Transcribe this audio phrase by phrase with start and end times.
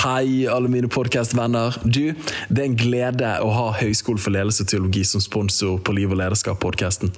[0.00, 1.74] Hei, alle mine podkastvenner.
[1.84, 2.14] Du,
[2.48, 6.14] det er en glede å ha Høgskolen for ledelse og teologi som sponsor på Liv
[6.14, 7.10] og lederskap-podkasten.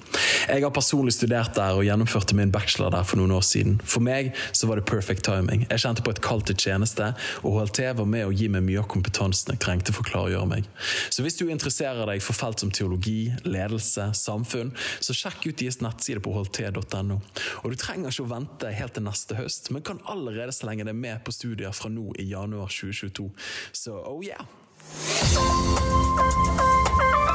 [0.51, 3.76] Jeg har personlig studert der og gjennomførte min bachelor der for noen år siden.
[3.87, 5.62] For meg så var det perfect timing.
[5.68, 7.12] Jeg kjente på et kall til tjeneste,
[7.46, 10.51] og HLT var med å gi meg mye av kompetansen jeg trengte for å klargjøre
[10.51, 10.67] meg.
[11.06, 15.78] Så hvis du interesserer deg for felt som teologi, ledelse, samfunn, så sjekk ut deres
[15.87, 17.23] nettside på hlt.no.
[17.62, 20.98] Og du trenger ikke å vente helt til neste høst, men kan allerede slenge deg
[20.98, 23.30] med på studier fra nå i januar 2022.
[23.73, 24.43] Så oh yeah!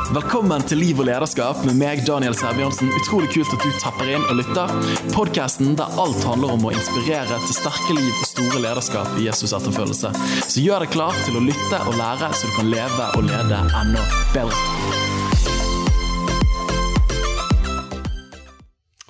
[0.07, 2.87] Velkommen til Liv og lederskap med meg, Daniel Sæbjørnsen.
[2.95, 4.71] Utrolig kult at du tapper inn og lytter.
[5.11, 9.51] Podkasten der alt handler om å inspirere til sterke liv og store lederskap i Jesus
[9.57, 10.13] etterfølgelse.
[10.47, 13.61] Så gjør deg klar til å lytte og lære, så du kan leve og lede
[13.83, 14.55] enda bedre.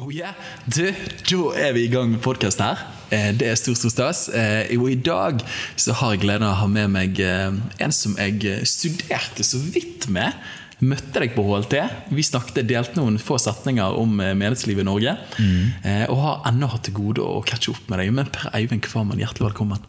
[0.01, 0.33] Oh yeah.
[0.65, 0.87] Du,
[1.29, 2.96] da er vi i gang med podkast her.
[3.09, 4.27] Eh, Det er stor, stor stas.
[4.29, 5.41] Eh, Og i dag
[5.75, 9.59] så har jeg gleden av å ha med meg eh, en som jeg studerte så
[9.61, 10.33] vidt med.
[10.79, 11.73] Møtte deg på HLT.
[12.13, 15.15] Vi snakket, delte noen få setninger om menighetslivet i Norge.
[15.41, 15.71] Mm.
[16.13, 18.11] Og har ennå hatt til gode å catche opp med deg.
[18.13, 19.81] Men Per Eivind Kvarman, hjertelig velkommen.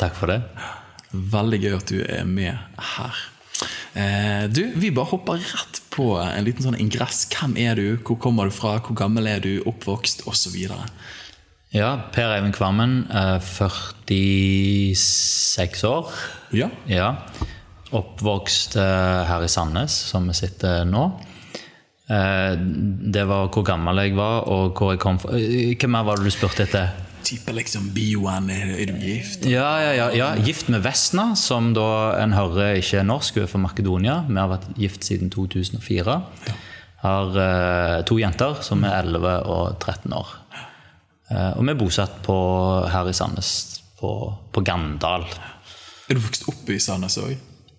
[0.00, 0.40] Takk for det.
[1.14, 2.58] Veldig gøy at du er med
[2.96, 3.22] her.
[3.94, 7.22] Eh, Du, Vi bare hopper rett på en liten sånn ingress.
[7.30, 10.58] Hvem er du, hvor kommer du fra, hvor gammel er du, oppvokst osv.
[11.74, 16.06] Ja, Per Eivind Kvammen, eh, 46 år.
[16.54, 16.68] Ja.
[16.86, 17.16] Ja.
[17.96, 21.04] Oppvokst eh, her i Sandnes, som vi sitter nå.
[22.08, 22.54] Eh,
[23.12, 25.30] Det var hvor gammel jeg var, og hvor jeg kom fra.
[25.32, 26.88] Hvem Hva mer var det du spurte etter?
[27.26, 29.44] Type liksom bioen, er, du gift?
[29.50, 30.28] Ja, ja, ja, ja.
[30.46, 34.20] Gift med Vesna, som da en hører ikke er norsk, hun er fra Makedonia.
[34.28, 36.20] Vi har vært gift siden 2004.
[37.02, 40.26] Har eh, to jenter som er 11 og 13 år.
[41.30, 42.36] Eh, og vi er bosatt på,
[42.92, 43.50] her i Sandnes,
[43.98, 44.12] på,
[44.52, 45.26] på Gandal.
[46.06, 47.34] Er du vokst opp i Sandnes òg?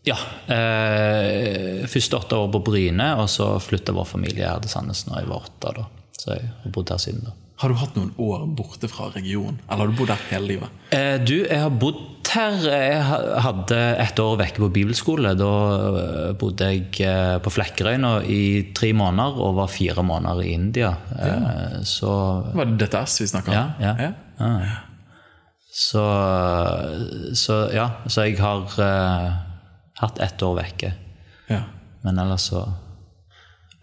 [0.08, 0.18] Ja.
[0.52, 5.22] Eh, første åtte år på Bryne, og så flytta vår familie her til Sandnes når
[5.22, 5.76] jeg var åtte.
[5.80, 5.88] da.
[6.18, 7.36] Så jeg har bodd her siden da.
[7.58, 9.58] Har du hatt noen år borte fra regionen?
[9.66, 10.70] Eller har du bodd her hele livet?
[10.94, 12.58] Eh, du, jeg har bodd her.
[12.70, 13.00] Jeg
[13.42, 15.32] hadde et år vekke på bibelskole.
[15.40, 15.48] Da
[16.04, 18.42] eh, bodde jeg eh, på Flekkerøyna i
[18.78, 20.92] tre måneder og var fire måneder i India.
[21.18, 22.12] Eh, Så
[22.54, 23.58] Var det DTS vi snakka om?
[23.82, 24.12] Ja, ja.
[24.38, 24.76] ja.
[25.78, 26.04] Så,
[27.38, 29.28] så ja, så jeg har eh,
[30.02, 30.94] hatt ett år vekke.
[31.50, 31.64] ja.
[32.06, 32.62] Men ellers så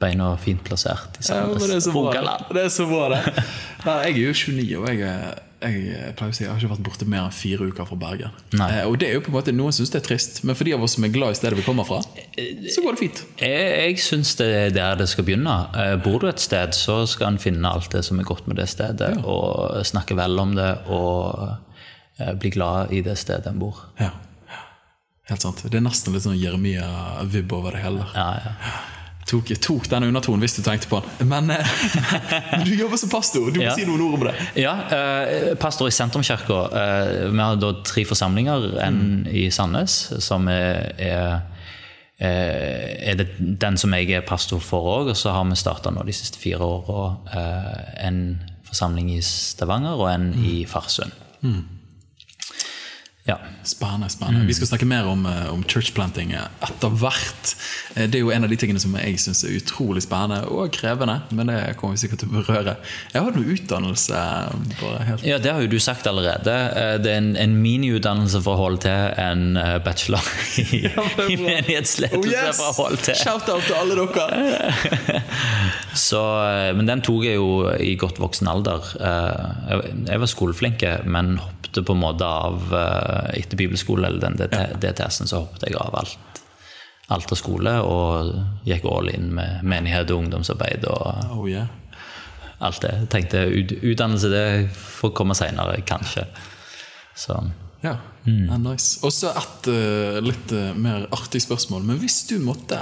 [0.02, 2.52] beina fint plassert i Ja, det er.
[2.52, 3.44] Det er så bra, det.
[3.86, 4.98] Nei, jeg er jo 29, og jeg,
[5.64, 8.34] jeg pleier å si jeg har ikke vært borte mer enn fire uker fra Bergen.
[8.58, 10.66] Eh, og det er jo på en måte Noen syns det er trist, men for
[10.68, 13.22] de av oss som er glad i stedet vi kommer fra, så går det fint.
[13.40, 15.54] Jeg, jeg syns det er der det skal begynne.
[15.78, 18.58] Eh, Bor du et sted, så skal en finne alt det som er godt med
[18.60, 21.46] det stedet, og snakke vel om det, og
[22.18, 23.86] eh, bli glad i det stedet en bor.
[24.02, 24.10] Ja.
[25.30, 25.62] Helt sant.
[25.64, 28.04] Det er nesten litt sånn Jeremia-vibb over det hele.
[28.12, 28.74] Ja, ja.
[29.26, 31.28] Tok, tok den undertonen hvis du tenkte på den.
[31.30, 31.70] Men, eh,
[32.52, 33.50] men du jobber som pastor.
[33.50, 33.74] Du må Ja.
[33.76, 34.34] si noen ord om det.
[34.60, 36.58] Ja, eh, pastor i Sentrumskirka.
[36.82, 38.66] Eh, vi har da tre forsamlinger.
[38.84, 41.40] En i Sandnes, som er, er,
[42.20, 43.28] eh, er det,
[43.60, 45.10] den som jeg er pastor for òg.
[45.14, 48.20] Og så har vi starta nå de siste fire åra eh, en
[48.68, 51.12] forsamling i Stavanger og en i Farsund.
[53.26, 53.38] Ja.
[53.64, 54.08] Spennende.
[54.12, 54.44] spennende.
[54.46, 57.54] Vi skal snakke mer om, eh, om churchplanting etter hvert.
[57.96, 60.70] Eh, Det er jo en av de tingene som jeg syns er utrolig spennende og
[60.76, 61.22] krevende.
[61.32, 62.74] Men det kommer vi sikkert til å berøre.
[63.14, 64.20] Jeg har noe utdannelse.
[65.08, 65.24] helt...
[65.24, 66.52] ja, det har jo du sagt allerede.
[66.76, 70.20] Eh, Det er en, en miniutdannelse for å holde til en eh, bachelor
[70.58, 70.84] i,
[71.32, 73.14] i menighetsledelse for å holde til.
[73.14, 75.22] Oh, Shout-out til alle dere!
[75.94, 78.84] Så, eh, men den tok jeg jo i godt voksen alder.
[79.00, 84.38] Eh, Jeg var skoleflinke, men hoppet på en måte av eh, etter bibelskole eller den
[84.82, 86.42] DTS-en, så hoppet jeg av alt.
[87.12, 88.30] Alt av skole og
[88.64, 91.68] gikk all in med menighet og ungdomsarbeid og Oh, yeah.
[92.64, 92.94] alt det.
[93.12, 96.26] Tenkte ut, utdannelse det får komme seinere, kanskje.
[97.14, 97.36] Så
[97.84, 98.48] Ja, mm.
[98.62, 98.96] nice.
[99.04, 101.82] Og så et eh, litt eh, mer artig spørsmål.
[101.84, 102.80] Men hvis du måtte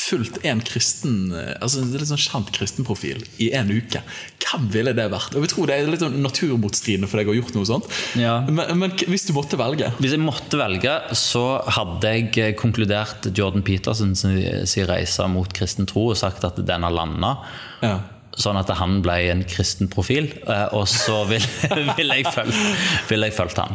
[0.00, 4.02] fulgt en kristen eh, altså en litt sånn kjent kristenprofil i en uke,
[4.40, 5.36] hvem ville det vært?
[5.36, 7.90] Og vi tror det er litt sånn naturmotstridende for deg å ha gjort noe sånt.
[8.18, 8.38] Ja.
[8.48, 11.44] Men, men hvis du måtte velge Hvis jeg måtte velge, så
[11.78, 16.58] hadde jeg eh, konkludert Jordan Peterson sin, sin reise mot kristen tro og sagt at
[16.66, 17.36] den har landa.
[17.84, 17.98] ja.
[18.38, 23.26] Sånn at han ble en kristen profil, eh, og så ville vil jeg fulgt vil
[23.26, 23.74] jeg fulgt han.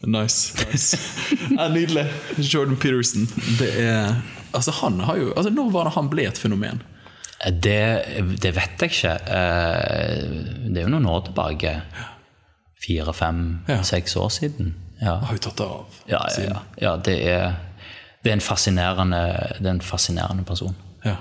[0.00, 0.56] Nice.
[0.64, 0.98] nice.
[1.52, 2.06] ja, nydelig.
[2.40, 3.28] Jordan Peterson.
[3.60, 4.14] Det er
[4.54, 6.82] Altså, han har jo altså, Når var det han ble et fenomen?
[7.40, 7.80] Det,
[8.42, 9.12] det vet jeg ikke.
[9.32, 11.74] Eh, Det er jo noen år tilbake.
[12.80, 13.82] Fire, fem, Ja.
[13.82, 14.74] seks år siden.
[15.00, 15.14] Ja.
[15.24, 15.86] har jo tatt det av.
[16.08, 16.60] Ja, ja, ja.
[16.82, 17.54] ja det, er,
[18.22, 19.20] det, er en fascinerende,
[19.58, 20.74] det er en fascinerende person.
[21.04, 21.16] Ja.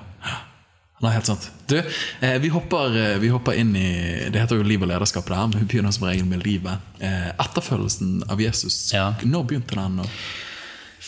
[1.00, 1.46] Nei, helt sant.
[1.72, 3.86] Du, eh, vi, hopper, eh, vi hopper inn i
[4.34, 6.81] Det heter jo liv og lederskap, der, men vi begynner som regel med livet.
[7.00, 9.14] Eh, etterfølgelsen av Jesus, Ja.
[9.24, 10.00] når begynte den?
[10.04, 10.10] å-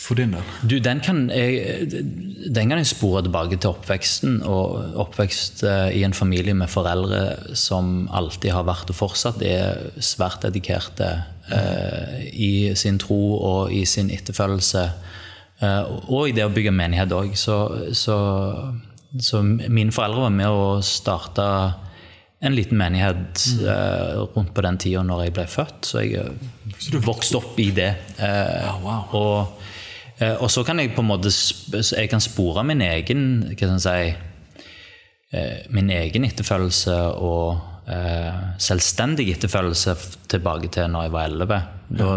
[0.02, 0.46] For din del?
[0.66, 1.86] Du, den kan jeg,
[2.50, 4.40] den kan jeg spore tilbake til oppveksten.
[4.48, 9.92] Og oppvekst eh, i en familie med foreldre som alltid har vært og fortsatt er
[10.02, 11.12] svært dedikerte
[11.54, 14.84] eh, i sin tro og i sin etterfølgelse.
[15.62, 17.36] Eh, og i det å bygge menighet òg.
[17.38, 17.60] Så,
[17.94, 18.18] så,
[19.22, 21.46] så mine foreldre var med å starte
[22.42, 25.86] en liten menighet eh, rundt på den tida når jeg ble født.
[25.86, 27.92] Så jeg vokste opp i det.
[28.18, 29.14] Eh, Ja, wow.
[29.14, 29.61] og,
[30.38, 33.82] og så kan jeg på en måte jeg kan spore min egen hva skal jeg
[33.84, 34.66] si,
[35.32, 39.96] eh, min egen etterfølgelse og eh, selvstendig etterfølgelse
[40.32, 41.62] tilbake til når jeg var 11.
[42.02, 42.10] Da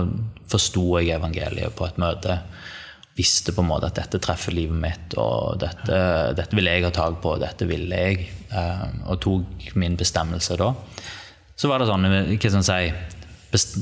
[0.52, 2.40] forsto jeg evangeliet på et møte.
[3.16, 6.00] Visste på en måte at dette treffer livet mitt, og dette,
[6.36, 8.28] dette vil jeg ha tak på, dette ville jeg.
[8.52, 10.74] eh, og tok min bestemmelse da.
[11.56, 13.15] Så var det sånn, hva skal jeg si,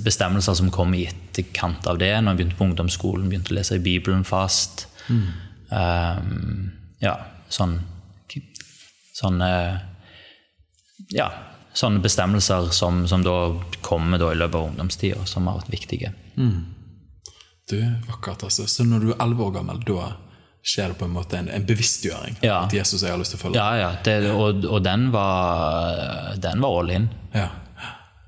[0.05, 2.11] bestemmelser som kom i etterkant av det.
[2.21, 4.87] Når jeg begynte på ungdomsskolen, begynte å lese i Bibelen fast.
[5.09, 6.71] Um,
[7.03, 7.17] ja,
[7.51, 7.79] sånn
[9.13, 9.47] Sånne
[11.13, 11.27] Ja,
[11.77, 13.35] sånne bestemmelser som, som da
[13.85, 16.13] kommer da i løpet av ungdomstida, som har vært viktige.
[17.69, 17.77] Du,
[18.09, 18.65] akkurat altså.
[18.67, 20.13] Så når du er 11 år gammel, da
[20.63, 22.39] skjer det på en måte en, en bevisstgjøring?
[22.45, 22.63] Ja.
[22.65, 23.59] At Jesus jeg har lyst til å følge?
[23.59, 27.09] Ja, ja, det, og, og den var Den var all in.
[27.35, 27.49] Ja.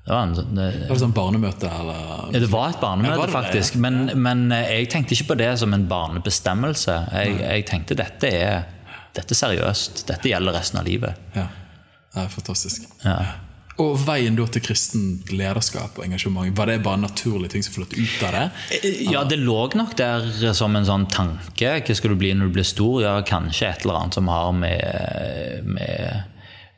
[0.06, 2.02] Det var, en, det, Var det sånn barnemøte, eller?
[2.30, 3.74] Ja, det var et barnemøte, var faktisk.
[3.82, 6.94] Men, men eh, jeg tenkte ikke på det som en barnebestemmelse.
[7.10, 8.68] Jeg, jeg tenkte dette er
[9.16, 10.04] dette er seriøst.
[10.10, 11.26] Dette gjelder resten av livet.
[11.36, 11.48] Ja.
[12.14, 12.88] det er fantastisk.
[13.04, 13.18] Ja.
[13.82, 17.92] Og veien da til kristent lederskap og engasjement, var det bare naturlige ting som fløt
[17.92, 18.44] ut av det?
[19.04, 21.74] Ja, det lå nok der som en sånn tanke.
[21.84, 23.02] Hva skal du bli når du blir stor?
[23.04, 26.24] Ja, kanskje et eller annet som har med, med,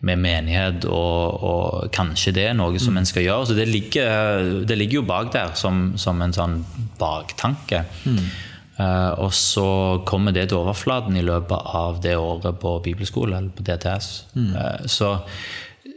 [0.06, 3.49] med menighet og, og kanskje det er noe som en skal gjøre.
[3.50, 6.61] Så det ligger, det ligger jo bak der som, som en sånn
[7.00, 7.83] baktanke.
[8.79, 9.67] Eh, og så
[10.06, 14.11] kommer det til overflaten i løpet av det året på bibelskole, eller på DTS.
[14.39, 15.11] Eh, så,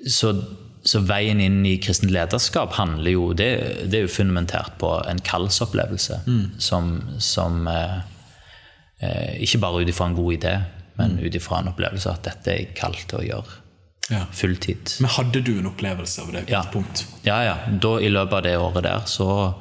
[0.09, 0.33] så,
[0.81, 3.51] så veien inn i kristent lederskap handler jo Det,
[3.86, 6.24] det er jo fundamentert på en kallsopplevelse
[6.57, 8.01] som, som uh,
[9.38, 10.56] Ikke bare ut ifra en god idé,
[10.97, 13.60] men ut ifra en opplevelse at dette er jeg kalt til å gjøre.
[14.09, 14.25] Ja.
[14.33, 14.89] Fulltid.
[15.00, 16.63] Men hadde du en opplevelse av det Ja.
[16.74, 17.06] punkt?
[17.24, 17.57] Ja, ja.
[17.81, 19.53] Da, I løpet av det året der så,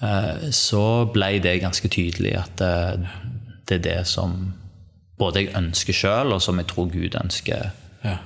[0.00, 3.08] eh, så ble det ganske tydelig at det,
[3.66, 4.54] det er det som
[5.18, 7.70] både jeg ønsker sjøl, og som jeg tror Gud ønsker
[8.04, 8.16] Ja.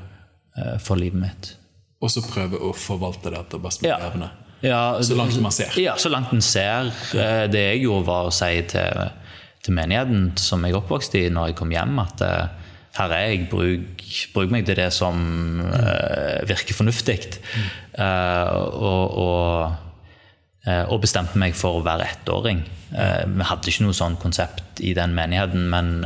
[0.57, 1.55] eh, for livet mitt.
[2.03, 4.11] Og så prøve å forvalte det etter best mulig Ja.
[4.11, 4.31] evne?
[4.63, 5.71] Ja, Så langt man ser.
[5.81, 6.87] Ja, så langt en ser.
[7.15, 9.11] Eh, Det jeg gjorde, var å si til,
[9.63, 12.49] til menigheten som jeg oppvokste i når jeg kom hjem, at eh,
[12.97, 14.03] her er jeg, bruk,
[14.35, 15.19] bruk meg til det som
[15.63, 17.21] uh, virker fornuftig.
[17.95, 19.77] Uh, og, og,
[20.67, 22.65] uh, og bestemte meg for å være ettåring.
[22.89, 25.99] Vi hadde ikke noe sånn konsept i den menigheten, men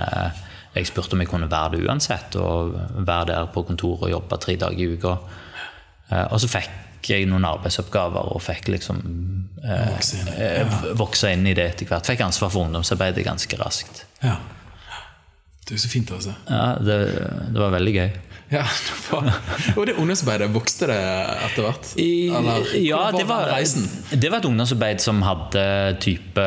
[0.75, 2.73] jeg spurte om jeg kunne være det uansett, og
[3.07, 5.13] være der på kontoret og jobbe tre dager i uka.
[6.25, 8.99] Og så fikk jeg noen arbeidsoppgaver og fikk liksom
[9.63, 12.11] Vokse inn vokse inn i det etter hvert.
[12.11, 14.03] Fikk ansvar for ungdomsarbeidet ganske raskt.
[14.25, 14.41] Ja.
[15.69, 16.35] Det er så fint, altså.
[16.51, 16.99] Ja, det,
[17.55, 18.11] det var veldig gøy.
[18.53, 18.67] Ja,
[19.79, 20.99] Og det ungdomsarbeidet, vokste det
[21.47, 21.93] etter hvert?
[21.97, 23.87] Eller ja, var det var, reisen?
[24.13, 25.65] det var et ungdomsarbeid som hadde
[26.05, 26.45] type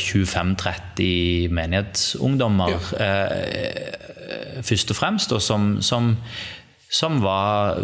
[0.00, 2.78] 25-30 menighetsungdommer.
[2.96, 6.14] Eh, først og fremst, og som, som,
[6.88, 7.82] som var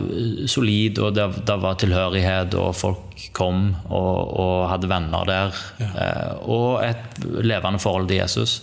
[0.49, 5.63] solid, og det, det var tilhørighet, og folk kom og, og hadde venner der.
[5.91, 8.63] Eh, og et levende forhold til Jesus.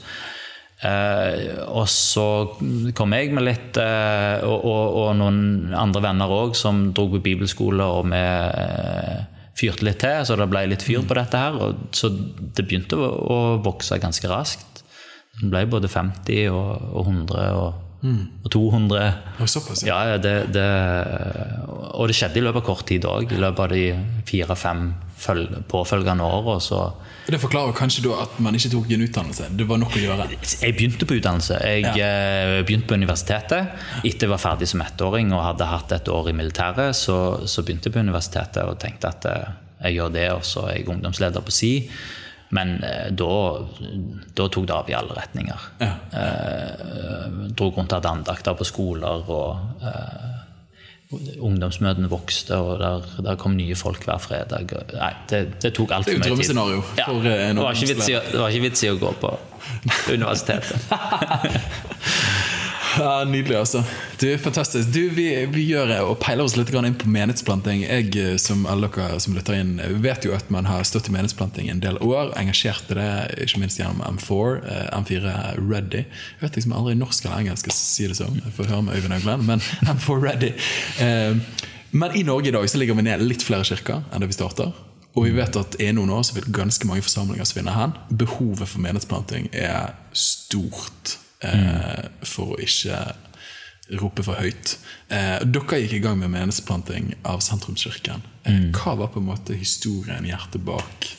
[0.79, 2.25] Eh, og så
[2.95, 7.19] kom jeg med litt eh, og, og, og noen andre venner òg som dro på
[7.25, 9.19] bibelskole, og vi eh,
[9.59, 11.59] fyrte litt til, så det ble litt fyr på dette her.
[11.59, 14.83] Og, så det begynte å, å vokse ganske raskt.
[15.39, 17.83] Det ble både 50 og, og 100 og,
[18.45, 19.03] og 200.
[19.43, 19.83] Og såpass.
[19.87, 20.65] Ja, ja, det, det,
[21.91, 23.35] og det skjedde i løpet av kort tid òg.
[23.35, 24.87] I løpet av de fire-fem
[25.69, 26.59] påfølgende åra.
[26.59, 26.79] Så
[27.25, 29.49] For Det forklarer kanskje da at man ikke tok en utdannelse.
[29.57, 30.29] Det var nok å gjøre.
[30.31, 31.59] jeg begynte på utdannelse.
[31.63, 32.61] Jeg ja.
[32.63, 33.75] begynte på universitetet.
[34.03, 37.63] Etter jeg var ferdig som ettåring og hadde hatt et år i militæret, så, så
[37.63, 39.51] begynte jeg på universitetet og tenkte at eh,
[39.83, 41.73] jeg gjør det, og så er jeg ungdomsleder på si.
[42.49, 43.33] Men eh, da,
[44.33, 45.67] da tok det av i alle retninger.
[45.83, 45.91] Ja.
[46.09, 50.28] Eh, dro rundt og hadde andakter på skoler og eh,
[51.09, 54.69] ungdomsmøtene vokste, og der, der kom nye folk hver fredag.
[54.93, 56.29] Nei, det, det tok altfor er mye tid.
[56.29, 59.13] drømmescenario Ja, eh, det, var ikke vits i, det var ikke vits i å gå
[59.23, 59.33] på
[60.15, 60.77] universitetet.
[62.99, 63.83] Ja, nydelig, altså.
[64.19, 64.89] Du, Fantastisk.
[64.91, 67.85] Du, vi, vi gjør og peiler oss litt inn på menighetsplanting.
[67.85, 71.13] Jeg, eh, som alle dere som lytter inn, vet jo at man har stått i
[71.15, 72.33] menighetsplanting en del år.
[72.41, 73.07] Engasjert i det,
[73.45, 74.59] ikke minst gjennom M4.
[74.67, 76.03] eh, M4 Ready.
[76.03, 78.41] Jeg vet liksom aldri norsk eller engelsk jeg si det sånn.
[78.43, 79.63] Jeg får høre med Øyvind Haugland, men
[79.95, 80.51] M4 Ready.
[80.99, 84.27] Eh, Men i Norge i dag så ligger vi ned litt flere kirker enn det
[84.29, 84.75] vi starter.
[85.17, 87.95] Og vi vet at er noen år så vil ganske mange forsamlinger svinne hen.
[88.11, 91.15] Behovet for menighetsplanting er stort,
[91.45, 92.99] eh, for å ikke
[93.99, 94.75] rope for høyt.
[95.09, 98.21] Eh, dere gikk i gang med menighetsplanting av Sentrumskirken.
[98.45, 101.09] Eh, hva var på en måte historien, hjertet bak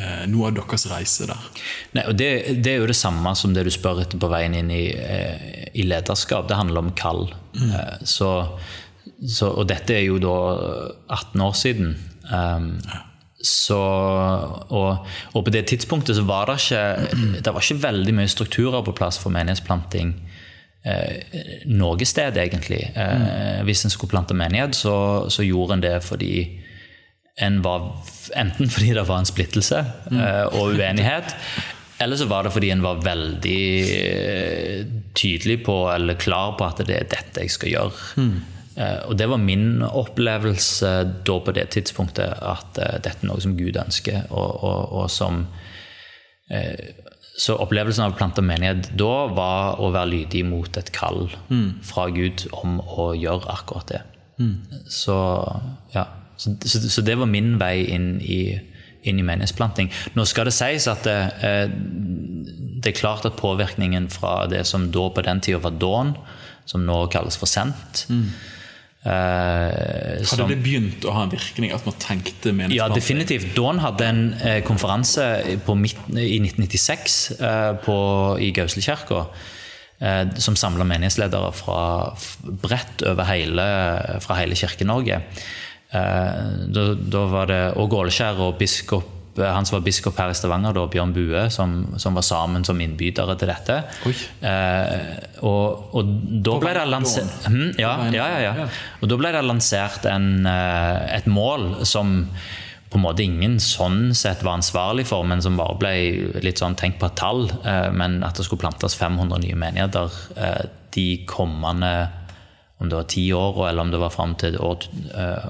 [0.00, 1.50] eh, noe av deres reise der?
[1.96, 2.30] Nei, det,
[2.64, 5.66] det er jo det samme som det du spør etter på veien inn i, eh,
[5.74, 6.48] i lederskap.
[6.48, 7.26] Det handler om kall.
[7.54, 7.74] Mm.
[8.02, 8.30] så,
[9.22, 10.36] så, og dette er jo da
[11.12, 11.92] 18 år siden.
[12.24, 12.72] Um,
[13.44, 13.78] så,
[14.72, 18.84] og, og på det tidspunktet så var det ikke Det var ikke veldig mye strukturer
[18.86, 20.14] på plass for menighetsplanting
[20.88, 21.36] eh,
[21.68, 22.82] noe sted, egentlig.
[22.96, 24.94] Eh, Hvis en skulle plante menighet, så,
[25.28, 26.34] så gjorde en det fordi
[27.42, 27.88] en var
[28.38, 29.80] enten fordi det var en splittelse
[30.14, 31.34] eh, og uenighet,
[32.02, 33.64] eller så var det fordi en var veldig
[33.98, 34.86] eh,
[35.18, 38.04] tydelig på eller klar på at det er dette jeg skal gjøre.
[38.76, 40.92] Eh, og det var min opplevelse
[41.26, 45.10] da på det tidspunktet, at eh, dette er noe som Gud ønsker, og, og, og
[45.12, 45.46] som
[46.44, 51.30] så opplevelsen av å plante menighet da var å være lydig mot et kall
[51.88, 54.02] fra Gud om å gjøre akkurat det.
[54.90, 55.16] Så,
[55.94, 56.04] ja.
[56.36, 58.58] så, så, så det var min vei inn i,
[59.06, 59.90] inn i menighetsplanting.
[60.18, 61.68] Nå skal det sies at det, eh,
[62.82, 66.14] det er klart at påvirkningen fra det som da på den tida var Dawn,
[66.68, 68.50] som nå kalles for Sent eh,
[69.04, 73.54] Hadde som- det begynt å ha en virkning at man tenkte ja, definitivt.
[73.56, 75.26] Dawn hadde en eh, konferanse
[75.66, 77.96] på midt, i 1996 eh, på,
[78.40, 79.26] i Gauselkirka.
[80.00, 82.14] Eh, som samla menighetsledere fra
[82.64, 83.66] bredt over hele,
[84.24, 85.20] fra hele Kirke-Norge.
[85.94, 86.40] Eh,
[86.74, 89.10] da, var det Åge Åleskjær og biskop
[89.42, 92.78] han som var biskop her i Stavanger, da, Bjørn Bue, som, som var sammen som
[92.80, 93.78] innbydere til dette.
[94.46, 96.12] Eh, og, og
[96.44, 98.68] da ble det lansert hm, ja, ja, ja.
[99.02, 102.20] Og da ble det lansert en, eh, et mål som
[102.94, 105.94] på en måte ingen sånn sett var ansvarlig for, men som bare ble
[106.46, 107.48] litt sånn tenkt på et tall.
[107.66, 110.60] eh, Men at det skulle plantes 500 nye menigheter eh,
[110.94, 111.90] de kommende
[112.82, 114.82] om det var ti år, eller om det var fram til år,
[115.14, 115.44] eh,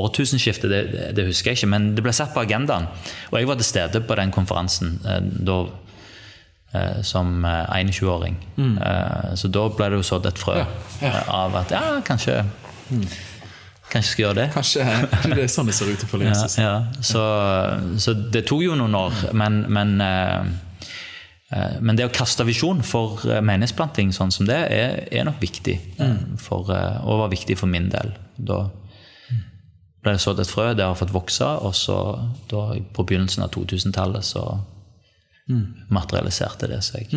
[0.00, 0.82] årtusenskiftet, det,
[1.16, 1.68] det- husker jeg ikke.
[1.72, 2.86] Men det ble satt på agendaen.
[3.32, 5.18] Og jeg var til stede på den konferansen eh,
[5.50, 5.56] da,
[6.74, 8.36] eh, som eh, 21-åring.
[8.56, 8.78] Mm.
[9.36, 12.38] Så da ble det jo sådd et frø eh, av at ja, kanskje
[13.90, 14.44] Kanskje skal gjøre det.
[14.54, 16.58] Kanskje, kanskje det er sånn det ser ut Ja, Jesus.
[16.62, 16.74] ja.
[17.02, 17.22] Så,
[17.98, 19.96] så det tok jo noen år, men, men,
[21.82, 25.76] men det å kaste visjon for eh, menighetsplanting sånn som det, er, er nok viktig.
[25.98, 26.36] Mm.
[26.38, 28.14] For, eh, og var viktig for min del.
[28.38, 28.62] Da
[30.00, 31.96] ble det sådd et frø, det har fått vokse, og så
[32.48, 34.44] da, på begynnelsen av 2000-tallet så
[35.90, 37.10] materialiserte det seg.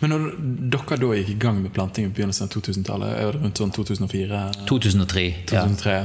[0.00, 0.26] Men når
[0.72, 3.74] dere da gikk i gang med planting i begynnelsen av 2000-tallet, er det rundt sånn
[3.74, 4.42] 2004?
[4.70, 5.24] 2003.
[5.52, 5.64] Ja.
[5.68, 5.96] 2003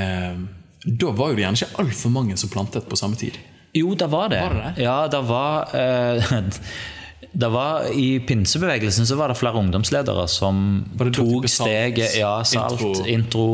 [0.00, 0.40] eh,
[0.86, 3.38] Da var jo det gjerne ikke altfor mange som plantet på samme tid.
[3.76, 4.40] Jo, det var det.
[4.42, 4.84] Var det det?
[4.86, 6.34] Ja, det var eh,
[7.42, 10.64] det var, I pinsebevegelsen så var det flere ungdomsledere som
[11.12, 13.06] tok steget Ja, salt, intro?
[13.06, 13.48] intro,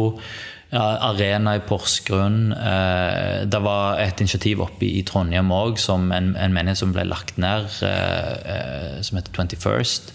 [0.73, 2.53] ja, arena i Porsgrunn.
[2.55, 7.37] Eh, det var et initiativ oppe i Trondheim òg, en, en menighet som ble lagt
[7.43, 10.15] ned, eh, eh, som heter 21st.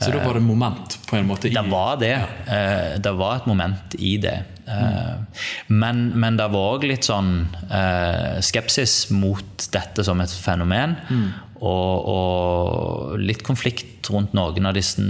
[0.00, 2.16] Så da var det moment på en måte i Det var det.
[2.50, 4.38] Eh, det var et moment i det.
[4.66, 7.32] Eh, men, men det var òg litt sånn
[7.68, 10.96] eh, skepsis mot dette som et fenomen.
[11.64, 15.04] Og, og litt konflikt rundt noen av disse,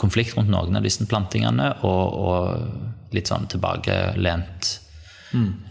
[0.00, 1.70] konflikt rundt noen av disse plantingene.
[1.88, 4.74] Og, og litt sånn tilbakelent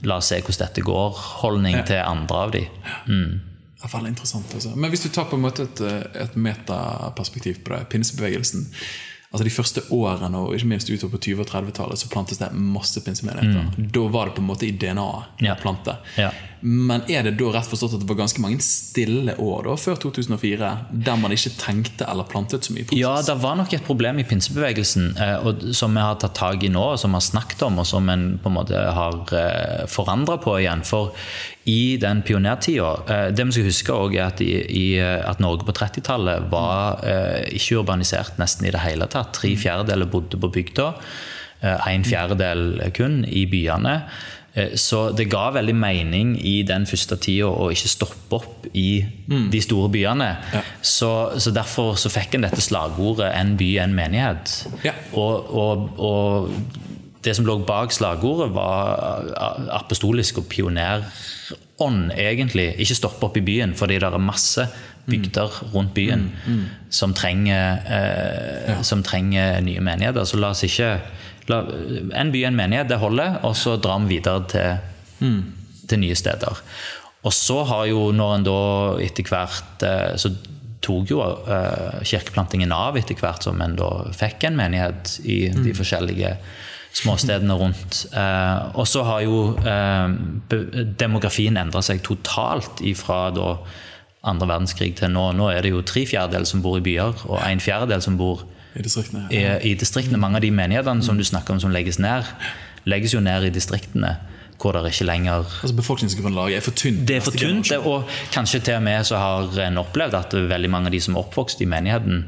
[0.05, 1.19] La oss se hvordan dette går.
[1.41, 2.61] Holdning til andre av de.
[3.81, 4.53] Ja, veldig interessant.
[4.53, 4.75] Altså.
[4.75, 5.81] Men hvis du tar på en måte et,
[6.21, 8.67] et metaperspektiv på det, pinsebevegelsen
[9.35, 12.49] altså De første årene og ikke minst utover på 20- og 30-tallet så plantes det
[12.55, 13.87] masse pinsemenigheter.
[13.91, 15.55] Da var det på en måte i DNA-et Ja.
[15.57, 15.97] å plante.
[16.17, 16.31] Ja.
[16.65, 19.99] Men er det da rett forstått at det var ganske mange stille år da, før
[20.01, 20.69] 2004
[21.05, 22.87] der man ikke tenkte eller plantet så mye?
[22.97, 26.63] Ja, det var nok et problem i pinsebevegelsen eh, og, som vi har tatt tak
[26.65, 29.19] i nå, og som vi har snakket om, og som en på en måte har
[29.35, 30.81] eh, forandra på igjen.
[30.87, 31.11] For
[31.65, 35.41] i den pionertida eh, Det vi skal huske også er at, i, i, eh, at
[35.41, 39.33] Norge på 30-tallet var eh, ikke urbanisert nesten i det hele tatt.
[39.39, 40.93] Tre fjerdedeler bodde på bygda.
[41.65, 44.01] en fjerdedel kun i byene.
[44.77, 49.01] Så det ga veldig mening i den første tida å ikke stoppe opp i
[49.51, 50.27] de store byene.
[50.81, 51.09] Så,
[51.41, 54.53] så derfor så fikk en dette slagordet 'en by, en menighet'.
[54.85, 54.93] Ja.
[55.13, 56.51] Og, og, og
[57.25, 59.25] det som lå bak slagordet, var
[59.73, 62.71] apostolisk og pionerånd, egentlig.
[62.81, 64.67] Ikke stoppe opp i byen, fordi det er masse
[65.05, 66.31] bygder rundt byen
[66.89, 70.25] Som, trenger, eh, som trenger nye menigheter.
[70.25, 70.95] Så la oss ikke
[71.51, 71.61] la,
[72.15, 75.41] En by, en menighet, det holder, og så drar vi videre til,
[75.87, 76.61] til nye steder.
[77.25, 78.59] Og så har jo, når en da
[79.01, 80.33] etter hvert eh, Så
[80.85, 85.73] tok jo eh, kirkeplantingen av etter hvert som en da fikk en menighet i de
[85.73, 86.35] forskjellige
[86.95, 88.05] småstedene rundt.
[88.15, 93.55] Eh, og så har jo eh, demografien endra seg totalt ifra da
[94.25, 95.27] andre verdenskrig til nå.
[95.37, 98.45] Nå er det jo tre fjerdedeler som bor i byer, og en fjerdedel som bor
[98.75, 99.27] I distriktene.
[99.29, 100.21] i, i distriktene.
[100.21, 102.25] Mange av de menighetene som du snakker om som legges ned,
[102.89, 104.15] legges jo ned i distriktene
[104.55, 107.01] hvor det ikke lenger Altså Befolkningsgrunnlaget er for tynt.
[107.07, 110.69] det er for tynt, og kanskje til og med så har en opplevd at veldig
[110.71, 112.23] mange av de som er oppvokst i menigheten,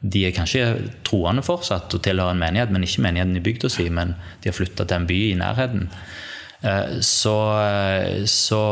[0.00, 0.64] de er kanskje
[1.06, 4.54] troende fortsatt og tilhører en menighet, men ikke menigheten i bygda si, men de har
[4.56, 5.88] flytta til en by i nærheten.
[6.62, 7.34] Eh, Så,
[8.26, 8.62] så,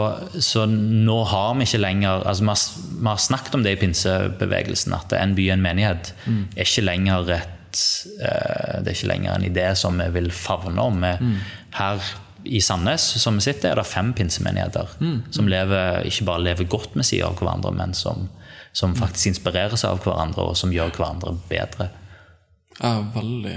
[0.43, 2.63] så nå har vi ikke lenger altså Vi har,
[3.01, 6.15] vi har snakket om det i pinsebevegelsen, at en by, en menighet,
[6.57, 7.83] er ikke lenger et
[8.23, 10.99] eh, det er ikke lenger en idé som vi vil favne om.
[11.21, 11.37] Mm.
[11.77, 12.01] Her
[12.47, 14.87] i Sandnes som vi sitter, er det fem pinsemenigheter
[15.35, 18.29] som lever, ikke bare lever godt med siden av hverandre, men som,
[18.77, 21.89] som faktisk inspirerer seg av hverandre, og som gjør hverandre bedre.
[22.77, 23.57] Ja, veldig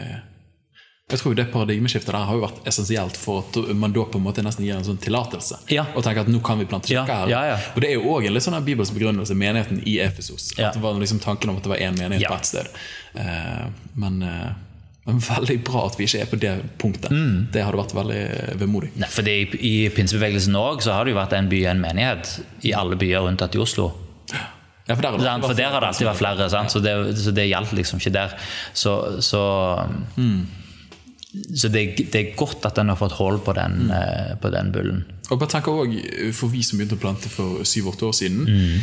[1.10, 4.24] Jeg tror det paradigmeskiftet der har jo vært essensielt for at man da på en
[4.28, 5.58] måte nesten gir en sånn tillatelse.
[5.74, 5.88] Ja.
[5.98, 7.32] Og tenker at nå kan vi plante kirke her.
[7.34, 7.58] ja, ja.
[7.74, 10.52] Og det er jo òg en litt sånn bibelsk begrunnelse, menigheten i Efesos.
[10.56, 12.70] At det var liksom tanken om at det var én menighet på ett sted.
[13.18, 13.66] Eh,
[14.00, 14.54] men, eh,
[15.10, 17.10] men veldig bra at vi ikke er på det punktet.
[17.10, 17.50] Mm.
[17.58, 18.22] Det hadde vært veldig
[18.62, 18.94] vemodig.
[19.02, 22.38] Nei, fordi I, i pinsebevegelsen òg så har det jo vært en by, en menighet,
[22.70, 23.90] i alle byer rundt at i Oslo.
[24.90, 25.46] Ja, for der, har det Sant?
[25.46, 26.74] For der har det alltid vært flere, sant?
[26.74, 28.34] Så, det, så det gjaldt liksom ikke der.
[28.74, 29.42] Så, så,
[31.54, 34.72] så det, det er godt at den har fått hold på den, eh, på den
[34.74, 35.04] bullen.
[35.30, 38.82] Og bare tenker også, For vi som begynte å plante for syv-åtte år siden Mm.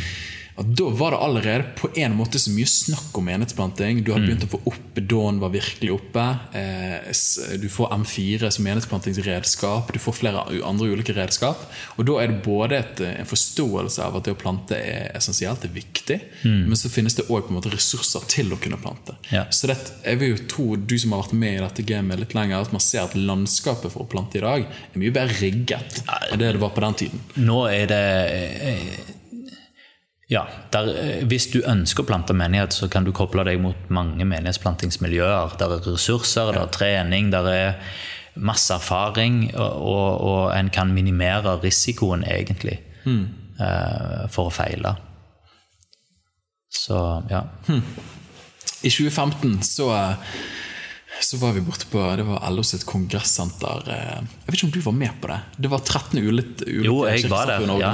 [0.58, 4.02] At Da var det allerede på en måte så mye snakk om enhetsplanting.
[4.04, 4.26] Du har Mm.
[4.28, 6.38] begynt å få opp Dawn var virkelig oppe.
[6.54, 9.92] Eh, du får M4 som enhetsplantingsredskap.
[9.92, 11.58] Du får flere andre ulike redskap.
[11.98, 15.12] Og da er det både et, eh, en forståelse av at det å plante er
[15.14, 19.12] essensielt, det er viktig, men så finnes det òg ressurser til å kunne plante.
[19.12, 19.32] Mm.
[19.32, 19.44] Ja.
[19.50, 22.34] Så det, jeg vil jo tro, du som har vært med i dette gamet litt
[22.34, 26.02] lenger, at man ser at landskapet for å plante i dag er mye bedre rigget
[26.32, 27.20] enn det det var på den tiden.
[27.36, 28.98] Nå er det eh,
[30.28, 33.90] Ja, der, eh, hvis du ønsker å plante menighet, så kan du koble deg mot
[33.94, 35.54] mange menighetsplantingsmiljøer.
[35.60, 37.74] Der er ressurser, der er trening, der er
[38.34, 44.96] masse erfaring, og, og, en kan minimere risikoen, egentlig, eh, for å feile.
[46.74, 46.98] Så
[47.30, 47.44] ja.
[48.82, 49.88] I 2015 så,
[51.22, 53.82] så var vi borte på det var LO sitt kongressenter.
[53.88, 55.38] eh, Jeg vet ikke om du var med på det?
[55.58, 57.56] Det var 13 ulike, ulike Jo, jeg var det.
[57.80, 57.90] ja.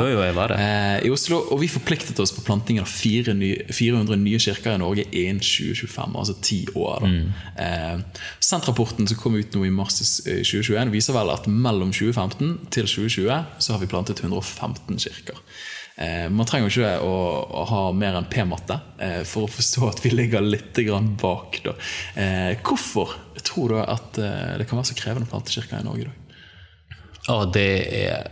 [0.00, 0.62] Jo, jo, jeg var der.
[0.64, 5.04] Eh, I Oslo, og vi forpliktet oss på plantingen av 400 nye kirker i Norge
[5.12, 7.04] innen 2025, altså ti år.
[7.06, 7.32] Mm.
[7.58, 7.98] Eh,
[8.40, 13.44] Sentrapporten som kom ut nå i mars 2021, viser vel at mellom 2015 til 2020
[13.58, 15.38] så har vi plantet 115 kirker.
[15.96, 17.18] Eh, man trenger jo ikke å,
[17.54, 21.60] å ha mer enn P-matte eh, for å forstå at vi ligger litt grann bak.
[21.62, 21.76] Da.
[22.18, 26.06] Eh, hvorfor tror du at det kan være så krevende å plante kirker i Norge
[26.06, 26.20] i dag?
[27.34, 28.26] Og det er,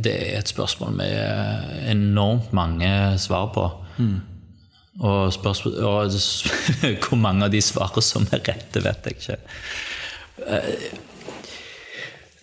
[0.00, 2.88] det er et spørsmål med enormt mange
[3.20, 3.66] svar på.
[5.00, 6.14] Og, spørsmål, og
[7.04, 9.36] hvor mange av de svarene som er rette, vet jeg ikke.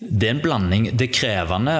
[0.02, 0.88] Det er en blanding.
[0.98, 1.74] Det er krevende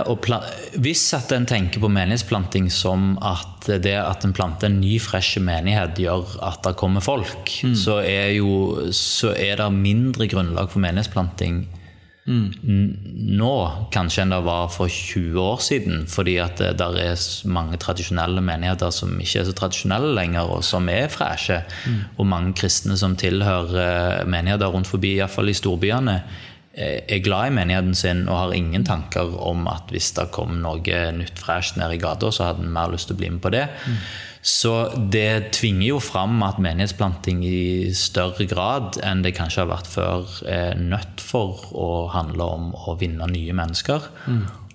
[0.78, 5.40] Hvis at en tenker på menighetsplanting som at det at en planter en ny, fresh
[5.42, 10.82] menighet gjør at det kommer folk, så er jo så er det mindre grunnlag for
[10.82, 11.64] menighetsplanting
[12.26, 12.96] mm.
[13.38, 13.54] nå
[13.94, 16.04] kanskje enn det var for 20 år siden.
[16.10, 20.64] Fordi at det der er mange tradisjonelle menigheter som ikke er så tradisjonelle lenger, og
[20.66, 21.62] som er freshe.
[22.16, 26.20] Og mange kristne som tilhører menigheter rundt forbi, iallfall i storbyene,
[26.72, 31.00] er glad i menigheten sin og har ingen tanker om at hvis det kom noe
[31.16, 33.52] nytt fresht ned i gata, så hadde en mer lyst til å bli med på
[33.52, 33.66] det.
[34.42, 34.72] Så
[35.12, 40.32] det tvinger jo fram at menighetsplanting i større grad enn det kanskje har vært før,
[40.50, 44.08] er nødt for å handle om å vinne nye mennesker.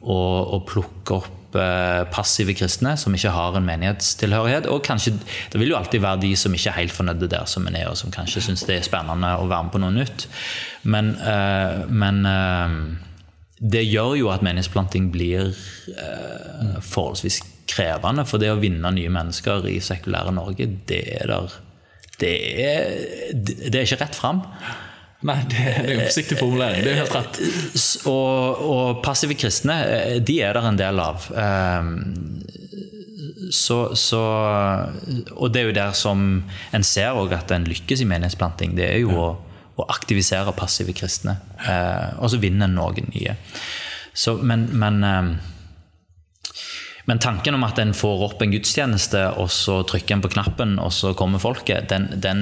[0.08, 4.70] Og, og plukke opp eh, passive kristne som ikke har en menighetstilhørighet.
[4.72, 5.16] Og kanskje,
[5.52, 7.90] det vil jo alltid være de som ikke er helt fornøyde der som en er,
[7.92, 10.28] og som kanskje syns det er spennende å være med på noe nytt.
[10.88, 12.80] Men, eh, men eh,
[13.60, 18.26] det gjør jo at menighetsplanting blir eh, forholdsvis krevende.
[18.30, 21.64] For det å vinne nye mennesker i sekulære Norge, det er der
[22.18, 22.86] det er,
[23.38, 24.40] det er ikke rett fram.
[25.26, 26.84] Nei, det, er en forsiktig formulering.
[26.86, 27.40] Det er helt rett.
[28.06, 31.30] Og, og passive kristne, eh, de er der en del av.
[31.34, 32.44] Ehm,
[33.48, 34.20] Så, så,
[35.40, 36.44] og det er jo der som
[36.76, 38.74] en ser at en lykkes i menighetsplanting.
[38.76, 39.28] Det er jo å,
[39.80, 41.38] å aktivisere passive kristne.
[41.64, 43.38] Eh, og så vinner en noen nye.
[44.14, 45.32] Så, men, men, ehm,
[47.08, 50.74] men tanken om at en får opp en gudstjeneste, og så trykker en på knappen,
[50.84, 52.42] og så kommer folket, den, den,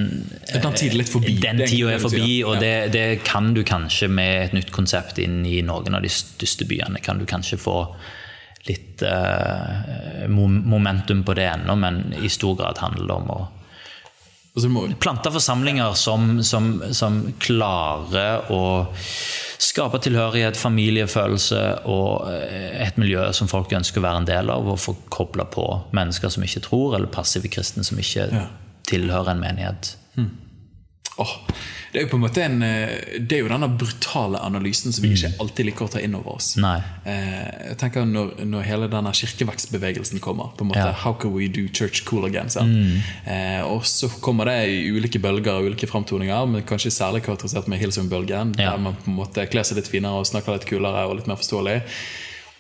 [0.50, 1.36] Den tiden er forbi.
[1.46, 5.60] Er tida forbi, og det, det kan du kanskje med et nytt konsept inn i
[5.62, 6.98] noen av de største byene.
[7.06, 7.78] Kan du kanskje få
[8.66, 13.40] litt uh, momentum på det ennå, men i stor grad handler det om å
[15.00, 18.88] plante forsamlinger som, som, som klarer å
[19.60, 24.68] skape tilhørighet, familiefølelse og eh, et miljø som folk ønsker å være en del av,
[24.72, 25.66] og få kobla på
[25.96, 28.46] mennesker som ikke tror, eller passive kristne som ikke Ja.
[28.88, 29.96] tilhører en menighet.
[31.18, 31.32] Åh,
[31.94, 35.04] det er jo på en måte en, eh, det er jo denne brutale analysen som
[35.06, 36.58] vi ikke alltid liker å ta inn over oss.
[36.60, 36.76] Nei.
[37.08, 40.92] Eh, jeg tenker når, når hele denne kirkevekstbevegelsen kommer, på en måte, Ja.
[40.92, 42.48] how can we do church cool again?
[42.48, 43.02] Mm.
[43.26, 47.68] Eh, og så kommer det i ulike bølger og ulike framtoninger, men kanskje særlig karakterisert
[47.68, 48.72] med Hillsong-bølgen, Ja.
[48.72, 51.28] der man på en måte kler seg litt finere og snakker litt kulere og litt
[51.28, 51.82] mer forståelig.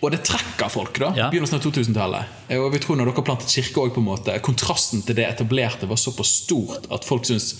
[0.03, 1.13] Og det trekker folk, da.
[1.15, 1.29] Ja.
[1.31, 2.25] Begynnelsen av 2000-tallet.
[2.49, 5.25] Eh, Og vi tror når dere plantet kirke også, på en måte, kontrasten til det
[5.27, 7.53] etablerte var såpass stort at folk syns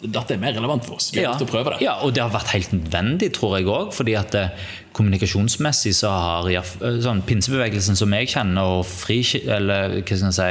[0.00, 1.10] dette er mer relevant for oss.
[1.14, 1.84] Vi ja, å prøve det.
[1.84, 3.92] Ja, og det har vært helt nødvendig, tror jeg òg.
[3.94, 4.54] Fordi at eh,
[4.96, 6.58] kommunikasjonsmessig så har i
[7.04, 10.50] sånn, pinsebevegelsen som jeg kjenner, og fri, eller hva skal jeg si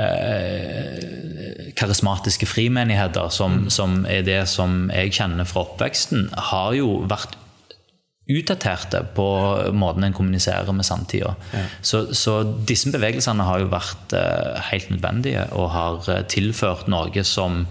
[0.00, 7.39] eh, Karismatiske frimenigheter, som, som er det som jeg kjenner fra oppveksten, har jo vært
[8.30, 9.26] utdaterte på
[9.76, 11.34] måten en kommuniserer med samtida.
[11.82, 17.24] Så, så disse bevegelsene har jo vært eh, helt nødvendige og har eh, tilført noe
[17.26, 17.64] som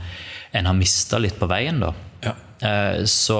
[0.52, 1.82] en har mista litt på veien.
[1.84, 1.93] da.
[2.26, 2.36] Ja.
[2.65, 3.39] Eh, så,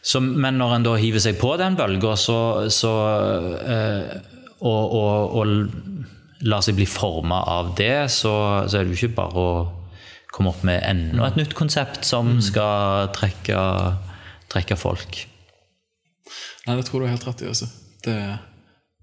[0.00, 2.38] så, men når en da hiver seg på den bølga, så,
[2.72, 2.94] så
[3.60, 4.16] eh,
[4.60, 8.34] og, og, og lar seg bli forma av det, så,
[8.68, 9.50] så er det jo ikke bare å
[10.36, 13.56] komme opp med enda et nytt konsept som skal trekke,
[14.52, 15.22] trekke folk.
[16.66, 17.48] Nei, det tror du har helt rett i.
[17.50, 17.68] altså.
[18.04, 18.16] Det,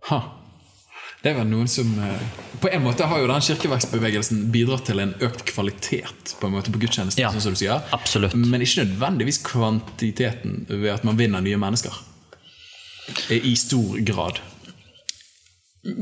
[0.10, 0.20] ha.
[1.24, 2.22] det er vel noen som eh,
[2.62, 6.72] På en måte har jo den kirkevekstbevegelsen bidratt til en økt kvalitet på en måte
[6.72, 7.82] på gudstjenesten, Ja, sånn som du sier.
[7.96, 8.36] absolutt.
[8.40, 11.96] Men ikke nødvendigvis kvantiteten ved at man vinner nye mennesker.
[13.36, 14.40] I stor grad.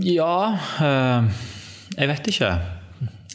[0.06, 1.32] Ja øh,
[1.98, 2.52] Jeg vet ikke.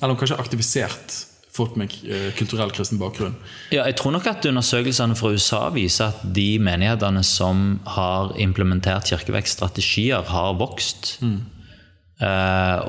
[0.03, 1.16] Eller kanskje aktivisert
[1.56, 3.36] folk med eh, kulturell kristen bakgrunn.
[3.74, 9.08] Ja, jeg tror nok at undersøkelsene fra USA viser at de menighetene som har implementert
[9.10, 11.38] kirkevekststrategier, har vokst mm.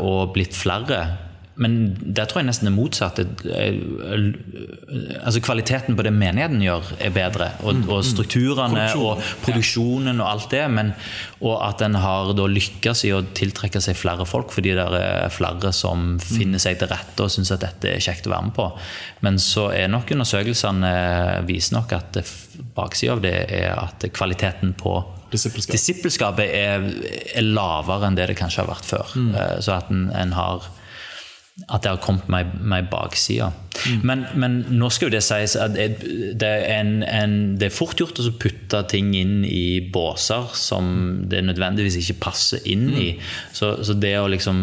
[0.04, 1.02] og blitt flere.
[1.58, 3.26] Men der tror jeg nesten det motsatte.
[3.50, 3.80] Eh,
[5.28, 7.50] Altså Kvaliteten på det menigheten gjør, er bedre.
[7.68, 10.64] Og, og strukturene og produksjonen og alt det.
[10.72, 10.94] Men,
[11.42, 15.34] og at en har da lykkes i å tiltrekke seg flere folk, fordi det er
[15.34, 18.56] flere som finner seg til rette og syns at dette er kjekt å være med
[18.58, 18.70] på.
[19.26, 20.94] Men så er nok undersøkelsene
[21.50, 22.22] viser nok at
[22.78, 25.76] baksida av det er at kvaliteten på Disippelskap.
[25.76, 26.86] Disippelskapet er,
[27.36, 29.16] er lavere enn det det kanskje har vært før.
[29.20, 29.34] Mm.
[29.60, 30.70] Så at en, en har
[31.66, 33.50] at det har kommet meg, meg baksida.
[34.06, 35.88] Men, men nå skal jo det sies at det,
[36.38, 40.88] det, er en, en, det er fort gjort å putte ting inn i båser som
[41.30, 43.10] det nødvendigvis ikke passer inn i.
[43.54, 44.62] Så, så det å liksom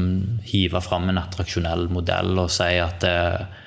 [0.49, 3.61] hive fram en attraksjonell modell og si at eh,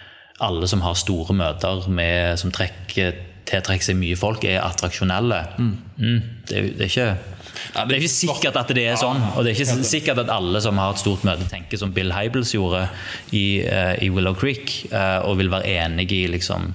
[0.48, 3.16] alle som har store møter med, som trekker,
[3.48, 5.44] tiltrekker seg mye folk, er attraksjonelle.
[5.60, 7.37] Mm, det, er, det er ikke
[7.74, 9.22] det er ikke sikkert at det er sånn.
[9.36, 12.12] Og det er ikke sikkert at alle som har et stort møte, tenker som Bill
[12.16, 12.86] Hybels gjorde
[13.32, 16.74] i, eh, i Willow Creek, eh, og vil være enig i liksom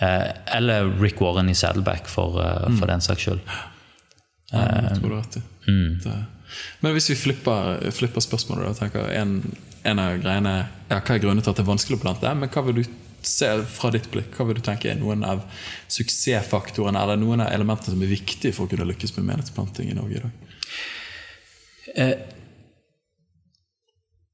[0.00, 3.40] eh, Eller Rick Warren i Saddleback, for, eh, for den saks skyld.
[4.52, 5.42] Ja, jeg tror du har rett i.
[6.04, 6.24] Det-
[6.80, 9.34] Men hvis vi flipper, flipper spørsmålet, da tenker en,
[9.84, 10.54] en av greiene
[10.88, 12.34] ja, Hva er grunnen til at det er vanskelig å plante?
[12.34, 12.84] Men hva vil du
[13.28, 14.32] se fra ditt blikk?
[14.34, 15.44] Hva vil du tenke er noen av
[15.92, 19.98] suksessfaktorene eller noen av elementene som er viktige for å kunne lykkes med menighetsplanting i
[19.98, 20.32] Norge i dag?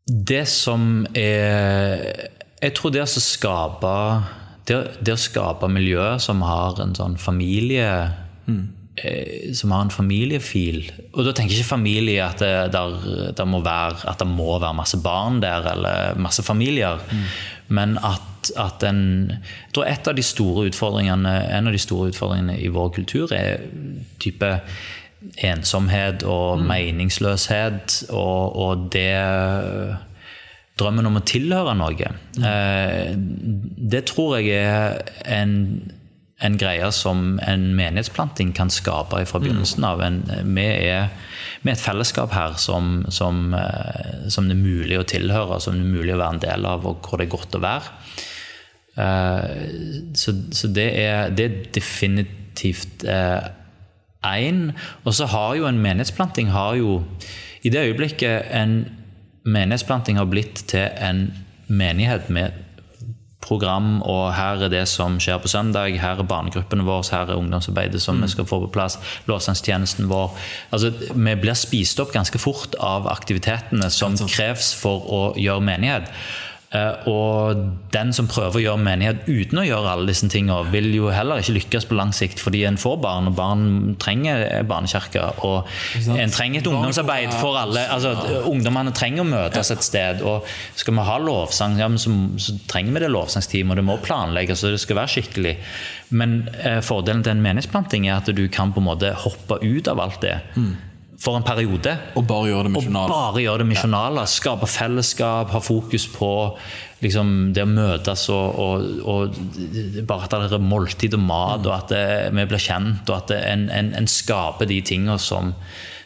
[0.04, 2.30] Det som er
[2.61, 3.92] Jeg tror det å skape
[4.68, 7.88] det, det å skape miljøer som har en sånn familie
[8.48, 8.62] eh,
[9.54, 10.85] som har en familiefil.
[11.12, 14.59] Og da tenker jeg ikke familie at det, der, der må være, at det må
[14.59, 17.02] være masse barn der, eller masse familier.
[17.68, 22.12] Men at, at en Jeg tror et av de store utfordringene, en av de store
[22.12, 23.64] utfordringene i vår kultur er
[24.22, 24.50] type
[25.42, 29.14] ensomhet og meningsløshet, og, og det
[30.74, 32.09] Drømmen om å tilhøre noe.
[32.35, 33.26] Mm.
[33.94, 34.96] det tror jeg er
[35.30, 35.52] en
[36.42, 40.03] en greie som en menighetsplanting kan skape fra begynnelsen av.
[40.03, 41.12] En, vi, er,
[41.62, 45.79] vi, er, et fellesskap her som, som, eh, som, det er mulig å tilhøre, som
[45.79, 47.94] det er mulig å være en del av, og hvor det er godt å være.
[49.05, 49.47] Eh,
[50.18, 54.61] så, så det, er, det, er, definitivt én.
[54.75, 57.01] Eh, og så har jo en menighetsplanting har jo
[57.64, 58.83] I det øyeblikket en
[59.44, 61.29] menighetsplanting har blitt til en
[61.68, 62.63] menighet med
[63.44, 67.40] program, og her er det som skjer på søndag, her er barnegruppene våre, her er
[67.40, 68.26] ungdomsarbeidet som mm.
[68.26, 68.98] vi skal få på plass,
[69.30, 70.33] låsangstjenesten vår.
[70.74, 76.11] Altså, vi blir spist opp ganske fort av aktivitetene som kreves for å gjøre menighet.
[76.74, 77.60] Eh, og
[77.94, 81.42] den som prøver å gjøre menighet uten å gjøre alle disse tingene, vil jo heller
[81.42, 83.66] ikke lykkes på lang sikt, fordi en får barn, og barn
[84.02, 85.28] trenger barnekirke.
[85.46, 85.68] Og
[86.16, 87.84] en trenger et ungdomsarbeid for alle.
[87.94, 88.14] altså
[88.50, 90.24] Ungdommene trenger å møtes et sted.
[90.26, 94.00] og Skal vi ha lovsang, ja, så, så, trenger vi det lovsangsteamet, og det må
[94.02, 95.54] planlegges, og det skal være skikkelig.
[96.18, 99.90] Men eh, fordelen til en menighetsplanting er at du kan på en måte hoppe ut
[99.90, 100.40] av alt det.
[100.58, 100.74] Mm
[101.20, 101.94] for en periode.
[102.18, 103.44] Og bare gjøre det misjonale.
[103.61, 104.24] Det misjonale.
[104.24, 104.31] Ja.
[104.31, 106.31] Skape fellesskap, ha fokus på
[107.05, 109.40] liksom, det å møtes og, og, og,
[110.09, 111.68] bare at det er måltid og mat, mm.
[111.68, 112.07] og at det,
[112.38, 115.53] vi blir kjent, og at en, en, en, skaper de tingene som,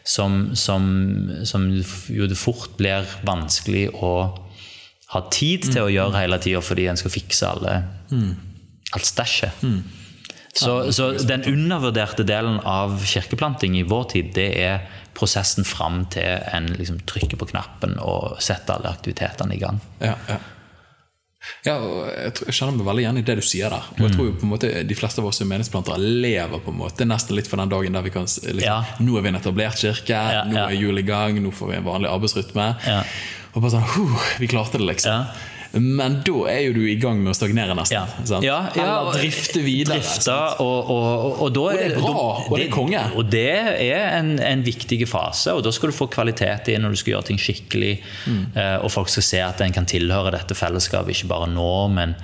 [0.02, 0.88] som, som,
[1.48, 1.68] som,
[2.12, 4.12] jo det fort blir vanskelig å
[5.14, 5.86] ha tid til mm.
[5.86, 7.78] å gjøre hele tida fordi en skal fikse alle,
[8.10, 8.32] mm.
[8.98, 9.64] alt stæsjet.
[9.64, 9.80] Mm.
[10.58, 14.86] Så, så, den undervurderte delen av kirkeplanting i vår tid, det er
[15.18, 19.82] prosessen fram til en liksom trykker på knappen og setter alle aktivitetene i gang.
[20.02, 20.38] Ja, ja.
[21.64, 23.86] Ja, jeg, tror, jeg kjenner meg veldig igjen i det du sier der.
[23.94, 26.74] Og jeg tror jo på en måte de fleste av oss som menighetsplantere lever på
[26.74, 28.78] en måte nesten litt for den dagen der vi kan liksom, ja.
[29.02, 31.78] Nå er vi en etablert kirke, ja, nå er jul i gang, nå får vi
[31.78, 32.66] en vanlig arbeidsrytme.
[33.54, 35.30] Og bare sånn Vi klarte det, liksom.
[35.76, 37.98] Men da er jo du i gang med å stagnere nesten.
[38.24, 38.38] Ja.
[38.44, 39.98] Ja, Eller drifte videre.
[40.00, 43.04] Drifte, og, og, og, og, det er bra, og det er konge.
[43.20, 43.46] Og det
[43.84, 47.16] er en, en, viktig fase, og da skal du få kvalitet i når du skal
[47.16, 47.94] gjøre ting skikkelig.
[48.26, 48.42] Mm.
[48.56, 52.16] Eh, og folk skal se at en kan tilhøre dette fellesskapet, ikke bare nå, men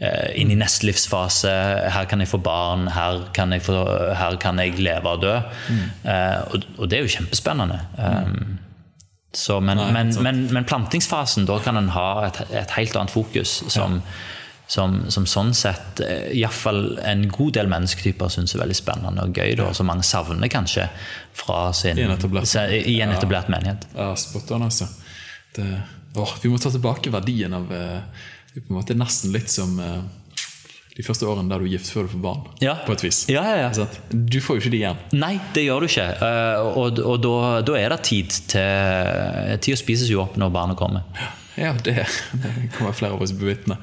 [0.00, 1.52] eh, inn i neste livsfase.
[1.92, 3.76] Her kan jeg få barn, her kan jeg, få,
[4.16, 5.36] her kan jeg leve og dø.
[5.68, 5.82] Mm.
[6.00, 7.82] Eh, og, og, det er jo kjempespennende.
[8.00, 8.56] Mm.
[9.36, 13.12] Så, men, Nei, men, men, men, plantingsfasen, da kan en ha et, et, helt annet
[13.12, 13.58] fokus.
[13.68, 14.62] Som, ja.
[14.72, 19.36] som, som sånn sett eh, iallfall en god del mennesketyper syns er veldig spennende og
[19.36, 19.52] gøy.
[19.60, 20.88] Da, som mange savner kanskje
[21.36, 23.58] fra sin, I en etablert, i en etablert ja.
[23.58, 23.84] menighet.
[23.92, 24.88] Ja, spot on, altså.
[25.56, 25.68] Det,
[26.16, 29.52] å, vi må ta tilbake verdien av eh, Det er på en måte nesten litt
[29.52, 30.00] som uh,
[30.96, 32.44] de første årene der du er gift før du får barn.
[32.64, 32.78] Ja.
[32.86, 33.24] På et vis.
[33.28, 33.86] Ja, ja, ja.
[34.10, 35.00] Du får jo ikke de igjen.
[35.12, 36.06] Nei, det gjør du ikke.
[36.22, 37.34] Uh, og, og da,
[37.68, 41.04] da, er det tid til Tid spises jo opp når barnet kommer.
[41.56, 41.98] Ja, det,
[42.42, 43.76] det kommer flere av oss bevitne.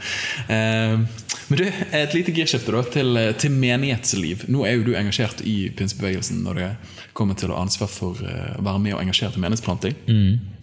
[0.50, 1.06] Uh,
[1.52, 4.48] men du, et lite girskifte da, til, til, menighetsliv.
[4.54, 6.72] Nå er jo du engasjert i pinsebevegelsen når det
[7.14, 10.02] kommer til å ha ansvar for uh, å være med og engasjere til menighetsplanting.
[10.10, 10.63] Mm.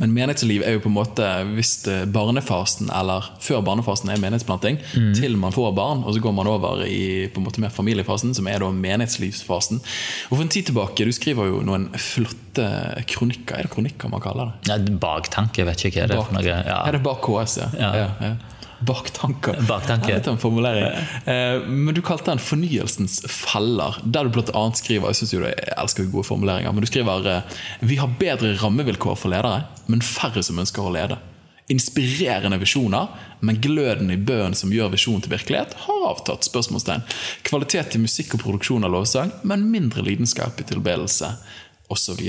[0.00, 1.74] Men menighetsliv er jo på en måte hvis
[2.12, 5.12] barnefasen, eller før barnefasen er menighetsplanting, mm.
[5.18, 8.34] til man får barn, og så går man over i på en måte mer familiefasen,
[8.36, 9.82] som er da menighetslivsfasen.
[10.30, 12.68] Og For en tid tilbake, du skriver jo noen flotte
[13.10, 13.58] kronikker.
[13.58, 14.72] Er det kronikker man kaller det?
[14.72, 16.46] Ja, Baktanke, vet ikke hva det er for noe.
[16.46, 16.80] Ja.
[16.84, 17.70] Er det bak KS, ja.
[17.78, 17.92] ja.
[18.04, 18.59] ja, ja.
[18.80, 19.60] Baktanker.
[19.68, 20.14] Baktanker.
[20.14, 20.84] Litt av en formulering.
[21.24, 24.72] Eh, men du kalte den 'Fornyelsens feller', der du bl.a.
[24.74, 28.54] skriver Jeg synes jo jeg elsker gode formuleringer, men du skriver eh, Vi har bedre
[28.56, 31.18] rammevilkår for ledere, men færre som ønsker å lede.
[31.70, 36.44] Inspirerende visjoner, men gløden i bøen som gjør visjonen til virkelighet, har avtatt.
[36.48, 37.04] spørsmålstegn.
[37.46, 41.30] Kvalitet i musikk og produksjon av lovsang, men mindre lidenskap i tilbedelse,
[41.90, 42.20] osv.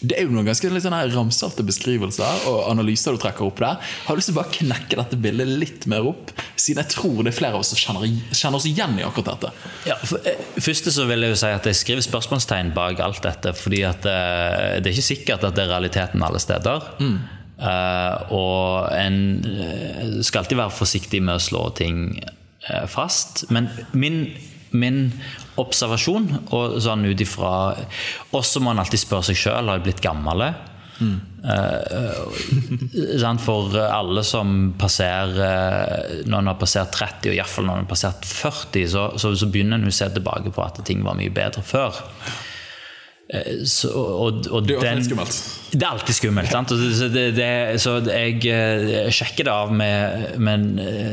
[0.00, 3.80] Eh, det er jo noen ganske litt ramsalte beskrivelser og analyser du trekker opp der.
[4.06, 6.32] Har du lyst til å bare knekke dette bildet litt mer opp?
[6.56, 9.34] Siden jeg tror det er flere av oss som kjenner, kjenner oss igjen i akkurat
[9.34, 9.52] dette.
[9.88, 13.54] Ja, eh, første så vil jeg jo si at jeg skriver spørsmålstegn bak alt dette.
[13.56, 16.90] fordi at eh, det er ikke sikkert at det er realiteten alle steder.
[17.00, 17.20] Mm.
[17.60, 22.14] Uh, og en skal alltid være forsiktig med å slå ting
[22.88, 23.42] fast.
[23.52, 24.22] Men min
[24.72, 25.06] min
[25.60, 27.52] observasjon, og sånn ut ifra
[28.36, 30.50] Også må en alltid spørre seg sjøl har jeg blitt gammel.
[31.00, 31.16] Mm.
[33.40, 38.26] for alle som passerer Når en har passert 30, og iallfall når en har passert
[38.28, 41.64] 40, så, så, så begynner en å se tilbake på at ting var mye bedre
[41.64, 41.96] før.
[43.32, 45.36] Eh, så, og, og Det er alltid skummelt.
[45.72, 46.50] det er alltid skummelt.
[46.50, 46.72] sant?
[46.74, 47.50] Så, det, det,
[47.82, 50.64] så jeg eh, sjekker det av med, med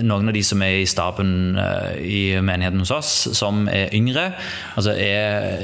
[0.08, 4.32] noen av de som er i staben eh, i menigheten hos oss, som er yngre.
[4.75, 5.62] Altså er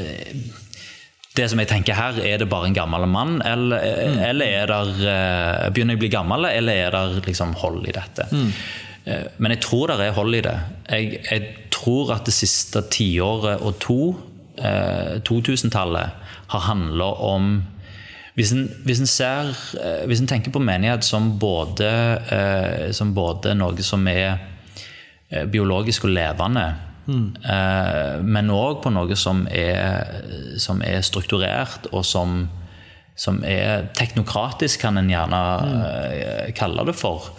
[1.34, 3.82] det som jeg tenker her, Er det bare en gammel mann, eller,
[4.30, 7.96] eller er det, eh, begynner jeg å bli gammel, eller er det liksom hold i
[7.96, 8.30] dette?
[8.30, 8.52] Mm.
[9.42, 10.54] Men jeg tror det er hold i det.
[10.88, 13.98] Jeg, jeg tror at det siste tiåret og to,
[14.62, 16.22] eh, 2000-tallet,
[16.54, 17.56] har handla om
[18.34, 21.90] hvis en, hvis, en ser, eh, hvis en tenker på menighet som både,
[22.34, 24.40] eh, som både noe som er
[25.30, 26.64] eh, biologisk og levende,
[27.06, 30.10] eh, men òg på noe som er,
[30.58, 32.48] som er strukturert, og som,
[33.14, 35.44] som er teknokratisk, kan en gjerne
[36.10, 37.30] eh, kalle det for,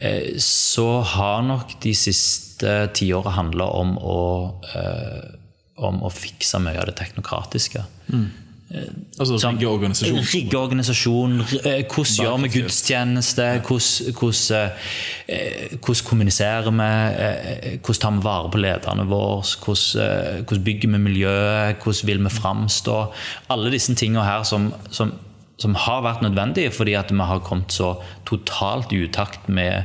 [0.00, 4.20] eh, så har nok de siste tiåra handla om å
[4.72, 5.41] eh,
[5.76, 7.84] om å fikse mye av det teknokratiske.
[9.20, 9.58] Altså Sånn.
[9.58, 10.20] rigge organisasjon.
[10.32, 11.32] Rigge organisasjon.
[11.64, 13.46] eh, Hvordan gjør vi gudstjeneste?
[13.66, 14.70] Hvordan, hvordan,
[15.28, 16.86] eh, hvordan kommuniserer vi?
[17.22, 19.42] eh, Hvordan tar vi vare på lederne våre?
[19.42, 21.76] Hvordan, eh, hvordan bygger vi miljøet?
[21.84, 23.12] Hvordan vil vi framstå?
[23.50, 25.12] Alle disse tingene her som, som,
[25.58, 29.72] som har vært nødvendige fordi vi har kommet så totalt i utakt med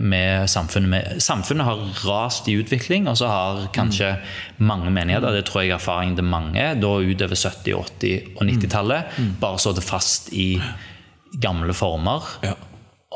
[0.00, 1.18] med samfunnet.
[1.20, 4.14] Samfunnet har rast i utvikling, og så har kanskje
[4.64, 9.18] mange menigheter, det tror jeg er erfaringen til mange, da utover 70-, 80- og 90-tallet,
[9.42, 10.54] bare sittet fast i
[11.42, 12.24] gamle former.
[12.46, 12.54] Ja.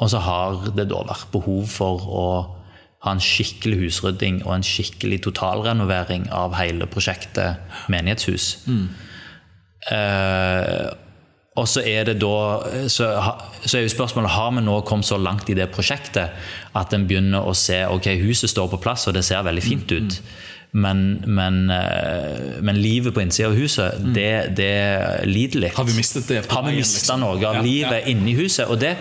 [0.01, 2.27] Og så har det da vært behov for å
[3.03, 8.53] ha en skikkelig husrydding og en skikkelig totalrenovering av hele prosjektet menighetshus.
[9.91, 10.87] Eh,
[11.53, 12.37] og så er det da
[12.89, 13.11] så,
[13.61, 16.33] så er jo spørsmålet har vi nå kommet så langt i det prosjektet
[16.79, 19.93] at en begynner å se ok, huset står på plass og det ser veldig fint
[19.93, 20.17] ut.
[20.73, 24.73] Men, men, eh, men livet på innsida av huset, det, det
[25.29, 25.77] lider litt.
[25.77, 27.21] Har vi mistet det Har vi mista liksom?
[27.21, 28.73] noe av Ja, livet inni huset?
[28.73, 28.95] Og det,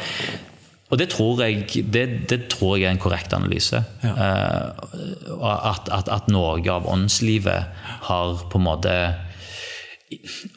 [0.91, 3.79] og det tror jeg det, det tror jeg er en korrekt analyse.
[4.03, 4.11] Ja.
[4.11, 8.97] Uh, at, at, at noe av åndslivet har på en måte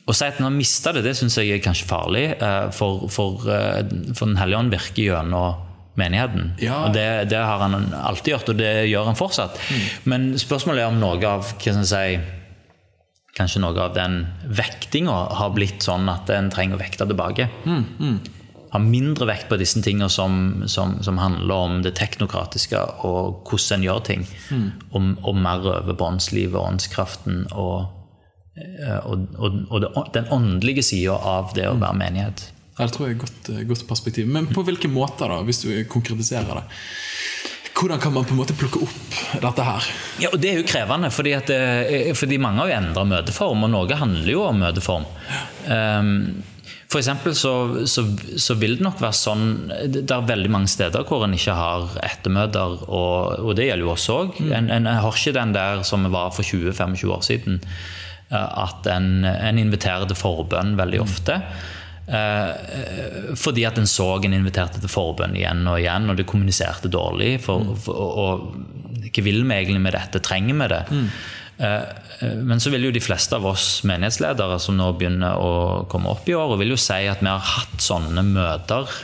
[0.07, 2.25] å si at en har mista det, det syns jeg er kanskje farlig.
[2.43, 3.83] eh, For, for, eh,
[4.15, 5.61] for Den hellige ånd virker gjennom
[5.97, 6.55] menigheten.
[6.59, 6.85] Ja.
[6.89, 9.61] Og det, det har han alltid gjort, og det gjør han fortsatt.
[9.71, 9.85] Mm.
[10.11, 12.41] Men spørsmålet er om noe av hva skal jeg si,
[13.35, 17.49] Kanskje noe av den vektinga har blitt sånn at en trenger å vekte tilbake.
[18.71, 23.81] Ha mindre vekt på disse tingene som, som, som handler om det teknokratiske og hvordan
[23.81, 24.23] en gjør ting.
[24.95, 27.91] Og, og mer over på åndslivet og åndskraften og,
[29.05, 32.49] og, og, og den åndelige sida av det å være menighet.
[32.75, 34.31] Ja, det tror jeg er et godt, eh, godt perspektiv.
[34.31, 36.65] Men på hvilke måter, da, hvis du konkretiserer det?
[37.75, 39.87] Hvordan kan man på en måte plukke opp dette her?
[40.23, 43.65] Ja, og Det er jo krevende, fordi, at, eh, fordi mange har jo endra møteform,
[43.67, 45.07] og noe handler jo om møteform.
[45.67, 46.43] Um,
[46.91, 48.05] for eksempel så, så,
[48.39, 49.47] så vil det nok være sånn
[49.89, 53.93] Det er veldig mange steder hvor en ikke har ettermøter, og, og det gjelder jo
[53.95, 54.39] oss òg.
[54.55, 59.25] En, en har ikke den der som var for 20-25 år siden, eh, at en,
[59.25, 61.41] en inviterer til forbønn veldig ofte.
[62.05, 66.91] Eh, fordi at en så en inviterte til forbønn igjen og igjen, og det kommuniserte
[66.93, 67.39] dårlig.
[67.45, 70.23] For, for, og, hva vil vi egentlig med dette?
[70.25, 70.83] Trenger vi det?
[70.91, 71.07] Mm.
[71.69, 76.13] eh, men så vil jo de fleste av oss menighetsledere som nå begynner å komme
[76.13, 79.01] opp i år, og vil jo si at vi har hatt sånne møter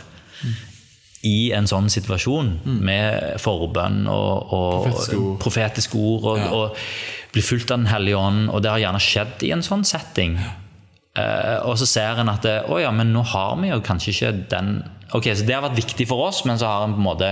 [1.27, 5.39] i en sånn situasjon, med forbønn og, og Profetiske ord.
[5.43, 6.51] profetisk ord, og, Ja.
[6.57, 8.49] og bli fulgt av Den hellige ånd.
[8.51, 10.39] Og det har gjerne skjedd i en sånn setting.
[11.15, 14.15] Eh, og så ser en at det, å ja, men nå har vi jo kanskje
[14.15, 17.01] ikke den Ok, så Det har vært viktig for oss, men så har en på
[17.01, 17.31] en måte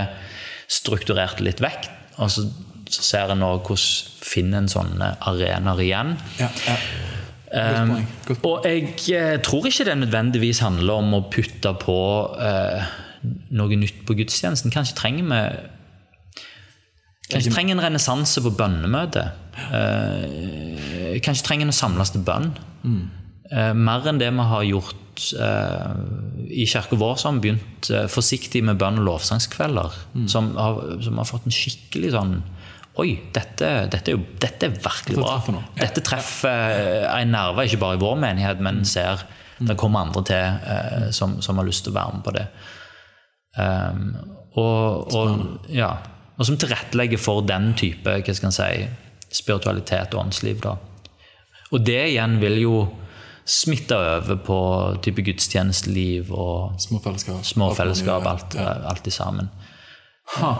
[0.67, 1.85] strukturert litt vekk.
[2.19, 2.43] Og så,
[2.91, 6.11] så ser en nå hvordan finner en sånne arenaer igjen.
[6.41, 6.75] Ja, ja.
[8.27, 8.43] Godt.
[8.43, 11.95] Og jeg uh, tror ikke det nødvendigvis handler om å putte på
[12.43, 12.83] eh,
[13.21, 14.73] noe nytt på gudstjenesten.
[14.73, 15.41] Kanskje trenger vi
[17.29, 19.35] Kanskje trenger en renessanse på bønnemøtet.
[19.69, 22.49] Eh, kanskje trenger en å samles til bønn.
[23.51, 25.99] Eh, mer enn det vi har gjort eh,
[26.49, 29.99] i kirka vår, som har begynt forsiktig med bønn- og lovsangskvelder.
[30.31, 32.39] Som, har, som har fått en skikkelig sånn
[32.99, 35.37] Oi, dette, dette, er, jo, dette er virkelig bra.
[35.77, 39.21] Dette treffer en nerve, ikke bare i vår menighet, men ser
[39.61, 42.43] det kommer andre til som, som har lyst til å være med på det.
[43.57, 44.13] Um,
[44.59, 45.43] og, og,
[45.73, 45.93] ja,
[46.37, 48.87] og som tilrettelegger for den type hva skal en si,
[49.33, 50.61] spiritualitet og åndsliv.
[50.63, 50.75] Da.
[51.69, 52.75] Og det igjen vil jo
[53.49, 54.59] smitte over på
[55.05, 57.41] type gudstjenesteliv og Små fellesskap.
[57.45, 59.49] små Alt fellesskap, alt, alt, alt i sammen.
[60.37, 60.53] Ha.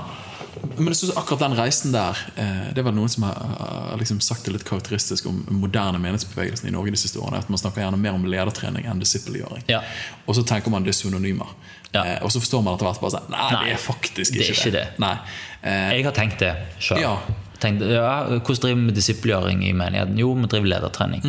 [0.77, 4.45] Men jeg synes akkurat den reisen der eh, Det var noen som har, liksom sagt
[4.47, 7.41] det litt karakteristisk om moderne menighetsbevegelsen i Norge de siste årene.
[7.43, 9.63] At man snakker gjerne mer om ledertrening enn disippelgjøring.
[9.71, 9.81] Ja.
[10.25, 11.51] Og så tenker man det er synonymer.
[11.93, 12.03] Ja.
[12.05, 14.41] Eh, og så forstår man etter hvert bare sånn Nei, Nei, det er faktisk det
[14.43, 14.83] er ikke ikke det.
[14.95, 14.99] det.
[15.05, 15.13] Nei.
[15.61, 17.01] Eh, Jeg har tenkt det sjøl.
[17.05, 17.15] Ja.
[17.59, 20.19] Hvordan driver vi med disippelgjøring i menigheten?
[20.21, 21.25] Jo, vi driver ledertrening.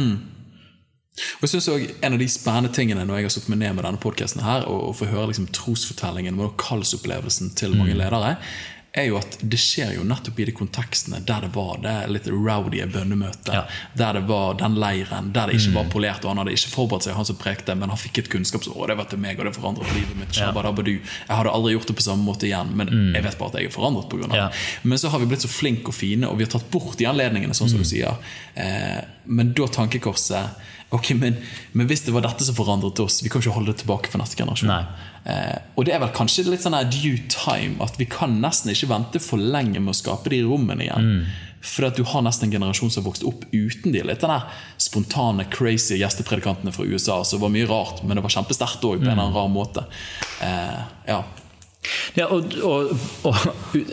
[1.20, 3.74] Og jeg synes også En av de spennende tingene når jeg har satt meg ned
[3.76, 7.98] med denne podcasten her, og, og får høre liksom trosfortellingen og kallsopplevelsen til mange Mm.
[8.04, 8.36] ledere,
[8.92, 12.26] er jo at det skjer jo nettopp i de kontekstene der det var det litt
[12.26, 13.52] rowdy bønnemøtet.
[13.54, 13.60] Ja.
[13.62, 13.98] Mm.
[14.00, 17.06] Der det var den leiren, der det ikke var polert, og han hadde ikke forberedt
[17.06, 18.88] seg, han som prekte, men han fikk et kunnskapsår.
[18.90, 20.34] Det var til meg, og det forandret livet mitt.
[20.40, 20.50] Ja.
[20.50, 23.70] Jeg hadde aldri gjort det på samme måte igjen, men jeg vet bare at jeg
[23.70, 24.26] er forandret pga.
[24.26, 24.36] det.
[24.42, 24.48] Ja.
[24.50, 24.88] det.
[24.90, 27.06] Men så har vi blitt så flinke og fine, og vi har tatt bort de
[27.06, 27.84] anledningene, sånn som Mm.
[27.86, 28.16] du sier.
[28.54, 30.50] Eh, men da tankekorset
[30.90, 31.36] Ok, men,
[31.72, 34.18] men hvis det var dette som forandret oss, vi kan ikke holde det tilbake for
[34.18, 34.72] neste generasjon.
[35.22, 38.72] Eh, og det er vel kanskje litt sånn her due time, at vi kan nesten
[38.72, 41.06] ikke vente for lenge med å skape de rommene igjen.
[41.06, 41.46] Mm.
[41.60, 44.32] For at du har nesten en generasjon som har vokst opp uten de litt den
[44.32, 44.46] der
[44.80, 49.06] spontane, crazy gjestepredikantene fra USA, som var mye rart, men det var kjempesterkt òg, på
[49.06, 49.84] en eller annen rar måte.
[50.42, 50.80] Eh,
[51.12, 51.20] ja.
[52.18, 52.90] Ja, og, og,
[53.24, 53.36] og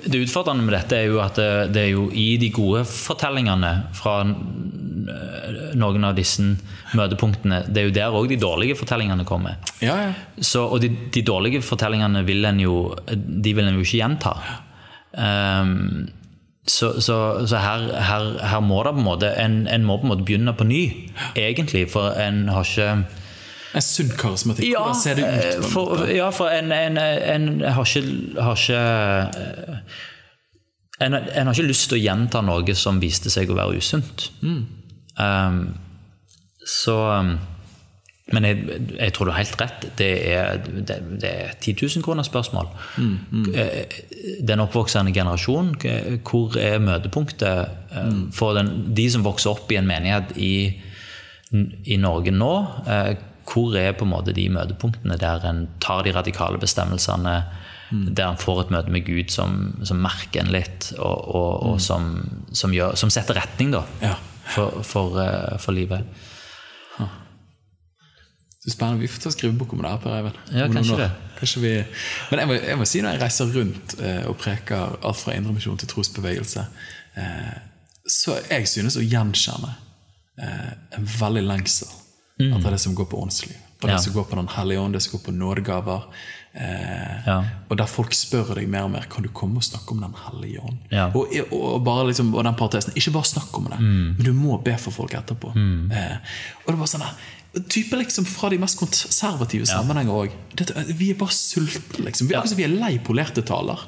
[0.04, 3.72] det utfordrende med dette er jo at det, det er jo i de gode fortellingene
[3.96, 4.20] fra
[5.78, 6.44] noen av disse
[6.98, 9.58] møtepunktene, det er jo der òg de dårlige fortellingene kommer.
[9.84, 10.12] Ja, ja.
[10.40, 12.78] Så, og de, de dårlige fortellingene vil en jo,
[13.08, 14.36] de vil en jo ikke gjenta.
[15.18, 16.08] Um,
[16.68, 17.18] så så,
[17.48, 20.28] så her, her, her må det på en måte en, en må på en måte
[20.28, 20.84] begynne på ny,
[21.40, 21.86] egentlig.
[21.94, 22.90] For en har ikke
[23.76, 24.70] En sunn karismatikk.
[24.72, 25.64] Hvordan ser det ut?
[25.64, 26.12] på for, måte?
[26.16, 28.06] ja, for en, en, en har ikke,
[28.40, 28.84] har ikke
[29.42, 29.98] eh,
[31.00, 34.32] en, en har ikke lyst til å gjenta noe som viste seg å være usunt.
[35.18, 35.62] Um,
[36.68, 37.38] så um,
[38.28, 38.64] Men jeg,
[38.98, 39.86] jeg tror du har helt rett.
[39.96, 42.68] Det er, det, det er 10 000 kroner spørsmål.
[43.56, 44.02] Eh,
[44.44, 48.20] Den oppvoksende generasjon, eh, hvor er møtepunktet mm.
[48.36, 50.52] for den, de som vokser opp i en menighet i,
[51.88, 52.52] i Norge nå?
[53.48, 57.36] Hvor er på en måte de møtepunktene der en tar de radikale bestemmelsene?
[57.92, 61.78] Der en får et møte med Gud som, som merker en litt, og, og, og
[61.82, 62.10] som,
[62.52, 64.18] som, gjør, som setter retning da, Ja.
[64.52, 66.04] for, for, eh, for livet.
[68.68, 69.00] Så spennende.
[69.00, 70.40] Vi får ta skrivebok skrive bok om det her, Per Eivind.
[70.52, 71.12] Ja, kanskje det.
[71.40, 71.70] Kanskje vi...
[72.32, 75.36] Men jeg må, jeg må si når jeg reiser rundt eh, og preker alt fra
[75.38, 76.66] indremisjon til trosbevegelse,
[77.16, 77.54] eh,
[78.12, 79.72] så jeg synes å gjenkjenne
[80.44, 81.94] eh, en veldig lengsel
[82.40, 83.56] etter det er det som går på åndsliv.
[83.80, 83.96] Det Mm.
[83.96, 86.04] det som går på Den hellige ånd, det som går på nådegaver.
[86.54, 87.44] Eh, Ja.
[87.70, 90.14] Og der folk spør deg mer og mer Kan du komme og snakke om Den
[90.26, 90.78] hellige ånd.
[91.14, 94.16] Og, og, bare liksom, og den partesen, Ikke bare snakk om det, Mm.
[94.18, 95.50] men du må be for folk etterpå.
[95.92, 96.18] Eh,
[96.66, 97.16] og det er bare sånn der,
[97.70, 100.32] Type liksom fra de mest konservative sammenhenger òg.
[100.98, 102.28] Vi er bare sultne, liksom.
[102.28, 102.42] Vi, Ja.
[102.42, 103.80] altså, vi er lei polerte taler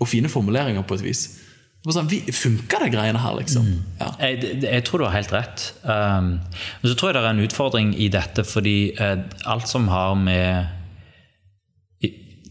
[0.00, 1.38] og fine formuleringer på et vis.
[1.82, 3.66] Sånn, funker det greiene her, liksom?
[3.66, 3.78] Mm.
[3.98, 4.10] Ja.
[4.22, 5.64] Jeg, jeg tror du har helt rett.
[5.82, 9.18] Um, men så tror jeg det er en utfordring i dette, fordi uh,
[9.50, 10.78] alt som har med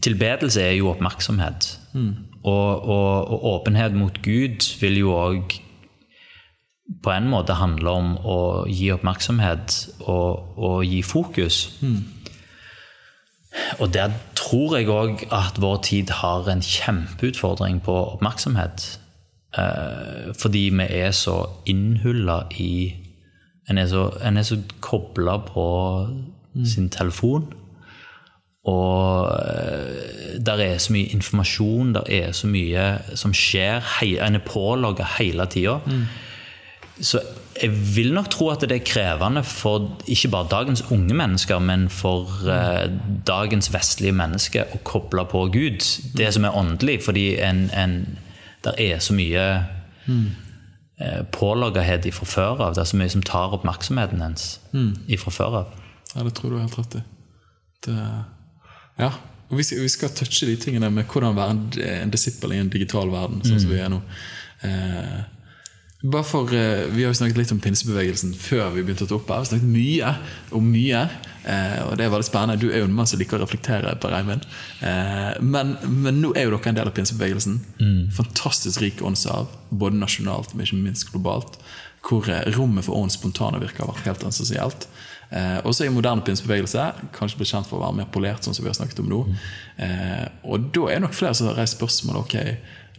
[0.02, 1.68] Tilbedelse er jo oppmerksomhet.
[2.42, 5.54] Og, og, og åpenhet mot Gud vil jo òg
[7.02, 11.60] på en måte handle om å gi oppmerksomhet og, og gi fokus.
[13.78, 18.98] Og der tror jeg òg at vår tid har en kjempeutfordring på oppmerksomhet.
[19.58, 22.98] Eh, fordi vi er så innhulla i
[23.70, 25.64] En er så, en er så kobla på
[26.66, 27.44] sin telefon.
[28.64, 33.86] Og eh, der er så mye informasjon, der er så mye som skjer.
[34.02, 35.78] En er pålogga hele tida.
[37.00, 37.22] Så
[37.62, 41.88] jeg vil nok tro at det er krevende for ikke bare dagens unge mennesker, men
[41.92, 42.88] for eh,
[43.26, 45.84] dagens vestlige mennesker å koble på Gud.
[46.16, 47.96] Det som er åndelig, fordi en, en,
[48.64, 49.46] der er så mye
[50.06, 50.26] mm.
[51.34, 52.76] påloggethet ifra før av.
[52.76, 54.92] Det er så mye som tar oppmerksomheten hennes mm.
[55.16, 55.74] ifra før av.
[56.12, 57.04] Ja, det tror du er helt rett i.
[57.86, 57.98] Det,
[59.00, 59.10] ja,
[59.52, 61.64] og vi skal, vi skal touche de tingene med hvordan være en,
[62.06, 63.98] en disippel i en digital verden, sånn som vi er nå.
[64.64, 65.18] Eh,
[66.02, 69.14] bare for, eh, Vi har jo snakket litt om pinsebevegelsen før vi begynte å ta
[69.14, 69.36] opp her.
[69.36, 70.16] Vi har snakket mye
[70.52, 71.02] om mye,
[71.44, 72.58] eh, og det er veldig spennende.
[72.58, 74.44] Du er jo en mann som liker å reflektere, Per Eivind.
[74.82, 77.60] Eh, men, men nå er jo dere en del av pinsebevegelsen.
[78.12, 81.58] Fantastisk rik åndsarv, både nasjonalt, men ikke minst globalt.
[82.02, 82.26] Hvor
[82.56, 84.88] rommet for åndens spontane virker har vært helt essensielt.
[85.32, 88.56] Eh, og så er moderne pinsebevegelse kanskje blitt kjent for å være mer polert, sånn
[88.56, 89.20] som vi har snakket om nå.
[89.80, 92.36] Eh, og da er det nok flere som har reist spørsmål ok,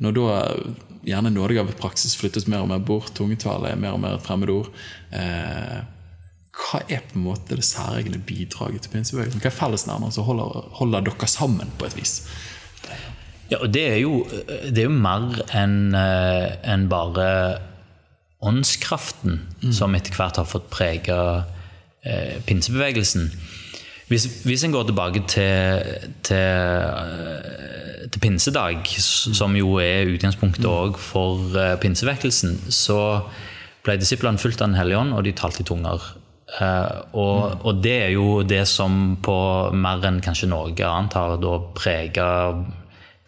[0.01, 0.39] når da
[1.07, 4.71] gjerne nådegavepraksis flyttes mer og mer bort, tungetale er mer og mer et fremmedord,
[5.11, 5.83] eh,
[6.53, 9.41] hva er på en måte det særegne bidraget til pinsebevegelsen?
[9.41, 12.19] Hva er fellesnevneren som holder, holder dere sammen på et vis?
[13.49, 14.23] Ja, og det er jo,
[14.69, 17.27] det er jo mer enn en bare
[18.43, 19.41] åndskraften
[19.73, 21.17] som etter hvert har fått prege
[22.03, 23.29] eh, pinsebevegelsen.
[24.13, 28.85] Hvis, hvis en går tilbake til, til, eh, til pinsedag,
[29.39, 32.99] som jo er utgangspunktet òg for eh, pinsevekkelsen, så
[33.83, 36.05] ble disiplene fulgt av Den hellige ånd, og de talte i tunger.
[36.59, 39.37] Eh, og, og det er jo det som på
[39.73, 42.29] mer enn kanskje noe annet har da prega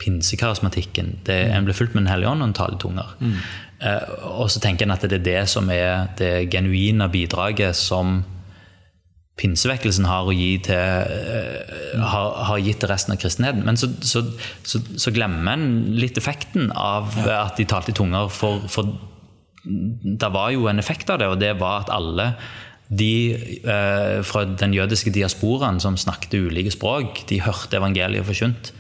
[0.03, 1.15] pinsekarismatikken.
[1.25, 3.17] Det, En ble fulgt med Den hellige ånd, og en taler i tunger.
[4.35, 8.21] Og så tenker en at det er det som er det genuine bidraget som
[9.39, 13.65] pinsevekkelsen har, gi til, eh, har, har gitt til resten av kristenheten.
[13.67, 14.23] Men så, så,
[14.63, 18.31] så, så glemmer en litt effekten av at de talte i tunger.
[18.31, 18.93] For, for
[19.65, 22.31] det var jo en effekt av det, og det var at alle
[22.85, 28.71] de eh, fra den jødiske diasporaen som snakket ulike språk, de hørte evangeliet forkynt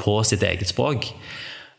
[0.00, 1.12] på sitt eget språk.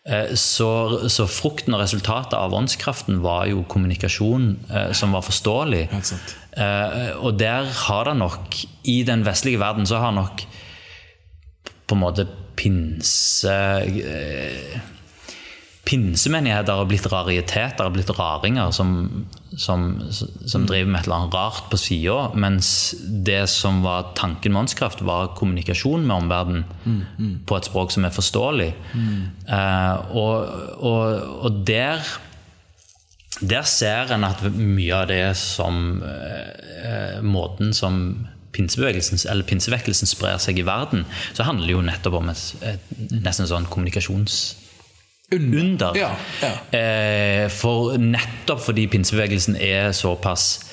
[0.05, 0.69] Eh, Så,
[1.09, 5.87] så frukten og resultatet av åndskraften var jo kommunikasjon eh, som var forståelig.
[6.55, 10.45] Eh, og der har det nok, i den vestlige verden, så har nok
[11.87, 14.77] på en måte pinse eh,
[15.85, 21.37] Pinsemenigheter har blitt rariteter, har blitt raringer som, som, som driver med et eller annet
[21.37, 22.31] rart på sida.
[22.33, 22.69] Mens
[23.05, 28.15] det som var tanken med åndskraft, var kommunikasjon med omverdenen på et språk som er
[28.15, 28.71] forståelig.
[29.45, 32.01] Eh, og, og, og der
[33.41, 40.67] der ser en at mye av det som eh, Måten som pinsevekkelsen sprer seg i
[40.67, 41.03] verden,
[41.35, 42.93] så handler det jo nettopp om et, et,
[43.25, 43.67] nesten sånn
[45.31, 45.95] kommunikasjonsunder.
[45.99, 46.11] Ja,
[46.41, 46.53] ja.
[46.79, 50.65] Eh, for nettopp fordi pinsebevegelsen er såpass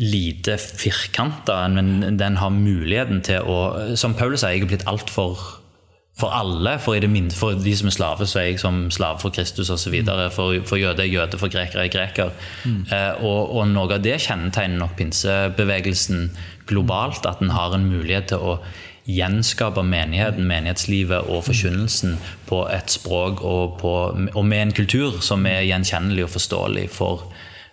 [0.00, 5.60] lite firkanta, men den har muligheten til å Som Paulus sier, jeg er blitt altfor
[6.20, 6.76] for alle.
[6.82, 9.34] For, i det minste, for de som er slave, så er jeg som slave for
[9.34, 9.96] Kristus osv.
[10.34, 12.32] For, for jøde er jøde, for greker er greker.
[12.66, 16.30] Eh, og, og noe av det kjennetegner nok pinsebevegelsen
[16.70, 17.26] globalt.
[17.26, 18.58] At den har en mulighet til å
[19.16, 23.94] gjenskape menigheten, menighetslivet og forkynnelsen på et språk og, på,
[24.34, 27.24] og med en kultur som er gjenkjennelig og forståelig for,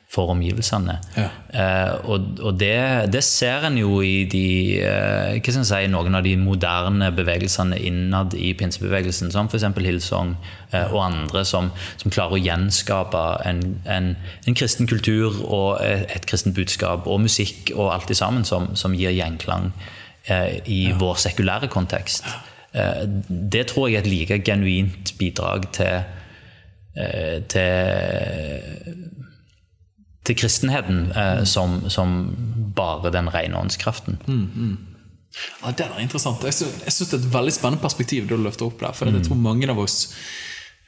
[0.10, 0.96] for omgivelsene.
[1.18, 1.28] Ja.
[1.52, 6.36] Eh, og og det, det ser en jo i de, eh, si, noen av de
[6.40, 9.68] moderne bevegelsene innad i pinsebevegelsen, som f.eks.
[9.78, 10.36] Hillsong
[10.72, 14.16] eh, og andre som, som klarer å gjenskape en, en,
[14.48, 18.72] en kristen kultur og et, et kristent budskap og musikk og alt det sammen som,
[18.80, 19.74] som gir gjenklang
[20.30, 22.26] eh, i vår sekulære kontekst.
[22.74, 26.04] Eh, det tror jeg er et like genuint bidrag til,
[26.98, 29.14] eh, til
[30.28, 32.18] til kristenheten eh, som, som
[32.76, 34.20] bare den rene åndskraften.
[35.64, 36.44] Ja, Det er interessant.
[36.44, 38.92] Jeg synes, det er et veldig spennende perspektiv du løfter opp der.
[38.98, 40.14] For jeg tror mange av oss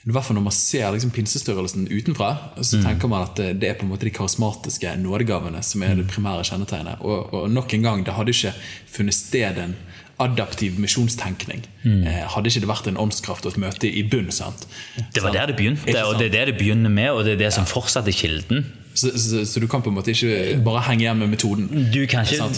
[0.07, 2.29] i hvert fall når man ser liksom pinsestørrelsen utenfra,
[2.63, 6.07] så tenker man at det, er på en måte de karismatiske nådegavene som er det
[6.07, 7.01] primære kjennetegnet.
[7.03, 8.53] Og, og nok en gang, det hadde ikke
[8.89, 9.75] funnet sted en
[10.19, 11.65] adaptiv misjonstenkning.
[11.83, 14.31] Eh, hadde ikke det vært en åndskraft og et møte i bunn.
[14.35, 14.67] sant?
[15.15, 17.43] Det var der det begynte, og det er det det begynner med, og det er
[17.45, 18.65] det som fortsatt er kilden.
[18.93, 21.69] Så, så, så du kan på en måte ikke bare henge igjen med metoden.
[21.93, 22.49] Du kan ikke,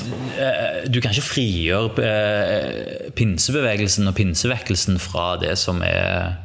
[0.42, 6.38] eh, du kan ikke frigjøre eh, pinsebevegelsen og pinsevekkelsen fra det som er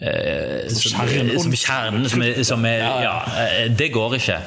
[0.00, 1.38] eh, som, kjernen.
[1.40, 4.42] som kjernen, som er, som er Ja, eh, det går ikke.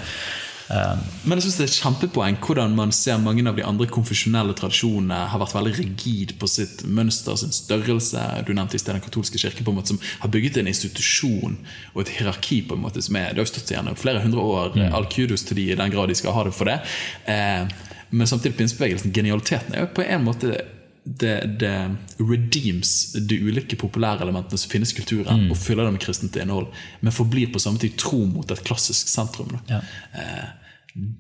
[0.72, 4.54] Men jeg synes det er et kjempepoeng hvordan man ser mange av de andre konfesjonelle
[4.56, 8.22] tradisjonene har vært veldig rigid på sitt mønster, sin størrelse.
[8.48, 11.60] Du nevnte i sted den katolske kirke, på en måte som har bygget en institusjon
[11.92, 12.62] og et hierarki.
[12.70, 14.80] på en måte som er, Det har stått igjen flere hundre år.
[14.96, 16.80] All kudos til de i den grad de skal ha det for det.
[17.28, 17.68] Eh,
[18.12, 20.56] men samtidig pinsebevegelsen, genialiteten, er jo på en måte
[21.04, 21.76] det, det
[22.22, 26.70] redeems de ulike populære elementene som finnes i kulturen, og fyller dem med kristent innhold,
[27.02, 29.56] men forblir på samme tid tro mot et klassisk sentrum.
[29.68, 29.82] Da.
[30.14, 30.50] Eh,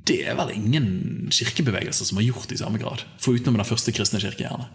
[0.07, 3.05] det er vel ingen kirkebevegelser som har gjort det i samme grad.
[3.23, 4.69] Foruten den første kristne kirke, gjerne.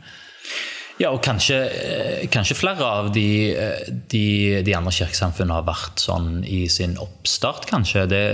[0.97, 6.01] Ja, og kanskje, eh, kanskje flere av de, eh, de, de andre kirkesamfunnene har vært
[6.01, 8.07] sånn i sin oppstart, kanskje.
[8.11, 8.25] Det,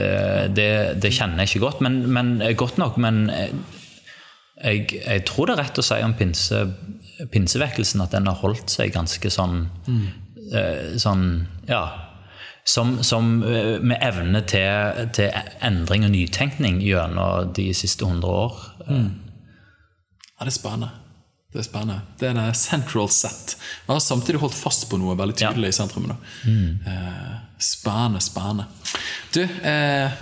[0.55, 3.01] det, det kjenner jeg ikke godt, men, men godt nok.
[3.03, 3.27] Men
[4.63, 6.63] jeg, jeg tror det er rett å si om pinse,
[7.33, 9.67] pinsevekkelsen at den har holdt seg ganske sånn,
[10.55, 11.27] eh, sånn
[11.69, 11.83] ja,
[12.65, 15.31] som, som eh, med evne til, til
[15.65, 18.67] endring og nytenkning gjennom de siste hundre år.
[18.89, 20.93] Ja, det er spennende.
[21.53, 22.01] Det er spennende.
[22.17, 23.57] Det er det central set.
[23.87, 26.07] Man har samtidig holdt fast på noe veldig tydelig i sentrum.
[26.49, 26.79] Mm.
[26.89, 28.65] Eh, spennende, spennende.
[29.35, 30.15] Du, eh,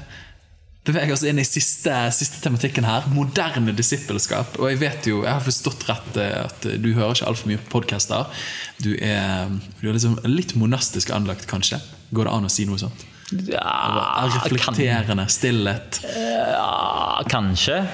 [0.87, 3.07] beveger oss inn i siste, siste tematikken her.
[3.13, 4.57] Moderne disippelskap.
[4.61, 7.61] Og jeg vet jo, jeg har forstått rett eh, at du hører ikke altfor mye
[7.63, 8.43] på podkaster.
[8.81, 11.81] Du er, du er liksom litt monastisk anlagt, kanskje?
[12.17, 13.07] Går det an å si noe sånt?
[13.47, 16.01] Ja, Reflekterende, stillhet.
[16.03, 17.85] Ja, kanskje.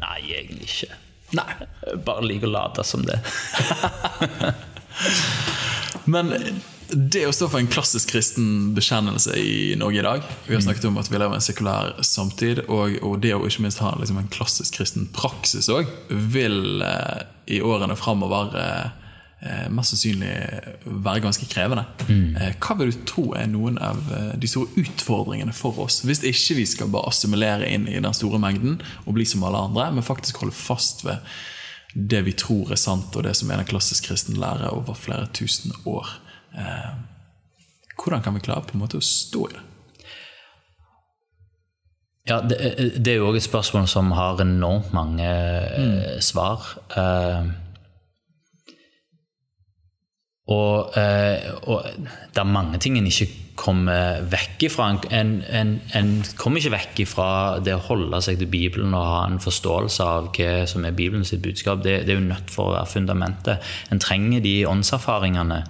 [0.00, 0.96] Nei, egentlig ikke.
[1.38, 1.50] Nei.
[1.84, 3.20] Jeg Bare liker å late som det.
[6.04, 6.32] Men
[6.94, 10.88] det å stå for en klassisk kristen bekjennelse i Norge i dag Vi har snakket
[10.88, 13.94] om at vi lever i en sekulær samtid, og, og det å ikke minst ha
[13.98, 17.24] liksom en klassisk kristen praksis òg, vil eh,
[17.56, 18.84] i årene framover eh,
[19.44, 20.34] eh, mest sannsynlig
[20.84, 21.86] være ganske krevende.
[22.40, 26.24] Eh, hva vil du tro er noen av eh, de store utfordringene for oss, hvis
[26.24, 29.90] ikke vi skal bare assimilere inn i den store mengden og bli som alle andre,
[29.96, 31.22] men faktisk holde fast ved
[31.94, 35.28] det vi tror er sant, og det som er den klassisk kristen lære over flere
[35.36, 36.16] tusen år.
[36.54, 36.90] Eh,
[37.98, 39.64] hvordan kan vi klare på en måte å stå i det?
[42.24, 42.56] Ja, det,
[43.04, 46.22] det er jo òg et spørsmål som har enormt mange mm.
[46.24, 46.70] svar.
[46.96, 47.50] Eh,
[50.54, 51.84] og, eh, og
[52.32, 54.88] det er mange ting en ikke kommer vekk ifra.
[55.14, 57.28] En, en, en kommer ikke vekk ifra
[57.64, 61.30] det å holde seg til Bibelen og ha en forståelse av hva som er Bibelens
[61.38, 61.84] budskap.
[61.84, 63.74] Det, det er jo nødt for å være fundamentet.
[63.94, 65.60] En trenger de åndserfaringene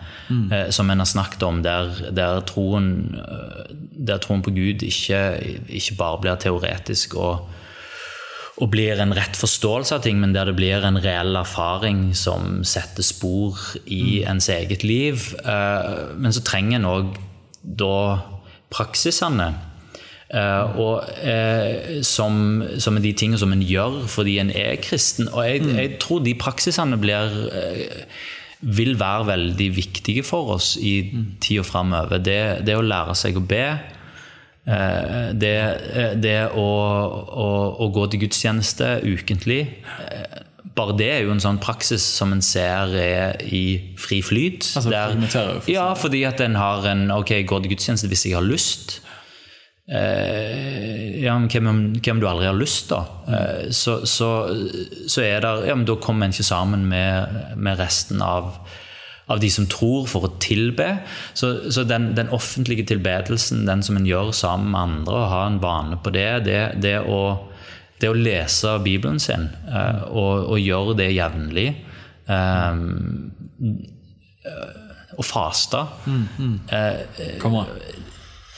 [0.51, 2.89] eh, som en har snakket om, der, der, troen,
[3.21, 3.75] eh,
[4.11, 5.21] der troen på Gud ikke,
[5.69, 7.51] ikke bare blir teoretisk og
[8.63, 12.61] og blir en rett forståelse av ting, men der det blir en reell erfaring som
[12.63, 13.59] setter spor
[13.91, 15.33] i ens eget liv.
[15.43, 17.17] Eh, Men så trenger en òg
[17.65, 17.95] da
[18.75, 19.53] praksisene.
[20.35, 25.29] Uh, og uh, som, som de tingene som en gjør fordi en er kristen.
[25.31, 28.33] Og jeg, jeg tror de praksisene blir uh,
[28.65, 30.97] vil være veldig viktige for oss i
[31.45, 32.19] tida framover.
[32.25, 33.67] Det, det å lære seg å be.
[34.65, 35.57] Det,
[36.25, 37.49] det å, å,
[37.85, 39.59] å gå til gudstjeneste ukentlig
[40.75, 44.67] Bare det er jo en sånn praksis som en ser er i fri flyt.
[44.75, 48.27] Altså, der, for ja, fordi at en har en Ok, jeg går til gudstjeneste hvis
[48.27, 48.99] jeg har lyst.
[49.85, 53.03] Eh, ja, men hvem hvem du aldri har lyst, da?
[53.29, 54.31] Eh, så, så,
[55.07, 58.57] så er det Ja, men da kommer en ikke sammen med, med resten av,
[59.29, 60.89] av de som tror, for å tilbe.
[61.37, 65.43] Så, så den, den offentlige tilbedelsen, den som en gjør sammen med andre, og ha
[65.51, 67.21] en vane på det, det, det, å,
[68.01, 71.69] det å lese Bibelen sin uh, og, og gjøre det jevnlig
[72.27, 72.81] eh,
[75.15, 76.57] Og faste mm,
[77.43, 77.71] Kom an.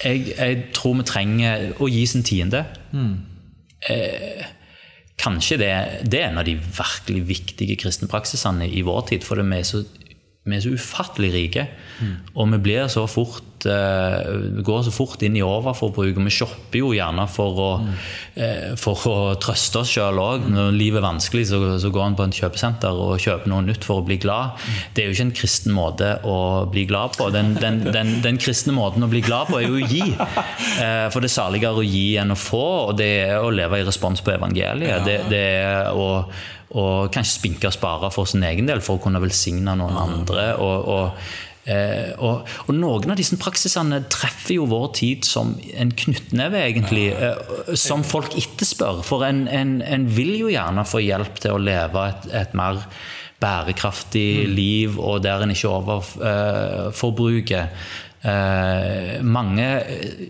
[0.03, 2.65] jeg, jeg tror vi trenger å gi sin tiende.
[3.91, 4.47] Eh,
[5.21, 5.71] kanskje det,
[6.09, 9.27] det er en av de virkelig viktige kristne praksisene i vår tid.
[9.27, 9.83] For det er så,
[10.47, 11.67] vi er så ufattelig rike.
[12.37, 16.17] Og vi blir så fort uh, går så fort inn i overforbruk.
[16.17, 17.69] Og vi shopper jo gjerne for å,
[18.39, 20.47] eh, for å trøste oss sjøl òg.
[20.53, 23.87] Når livet er vanskelig, så, så går en på et kjøpesenter og kjøper noe nytt
[23.87, 24.61] for å bli glad.
[24.95, 26.39] Det er jo ikke en kristen måte å
[26.73, 27.31] bli glad på.
[27.35, 30.05] Den, den, den, den kristne måten å bli glad på er jo å gi.
[30.17, 33.81] Uh, For det er saligere å gi enn å få, og det er å leve
[33.81, 35.07] i respons på evangeliet.
[35.07, 36.27] Det, det er å,
[36.75, 40.49] å kanskje spinke og spare for sin egen del for å kunne velsigne noen andre.
[40.59, 41.29] og, og
[41.67, 47.09] Eh, og, og noen av disse praksisene treffer jo vår tid som en knyttneve, egentlig.
[47.11, 49.03] Eh, som folk etterspør.
[49.07, 52.85] For en, en, en vil jo gjerne få hjelp til å leve et, et mer
[53.43, 57.67] bærekraftig liv, og der en ikke overforbruker.
[58.27, 59.67] Eh, mange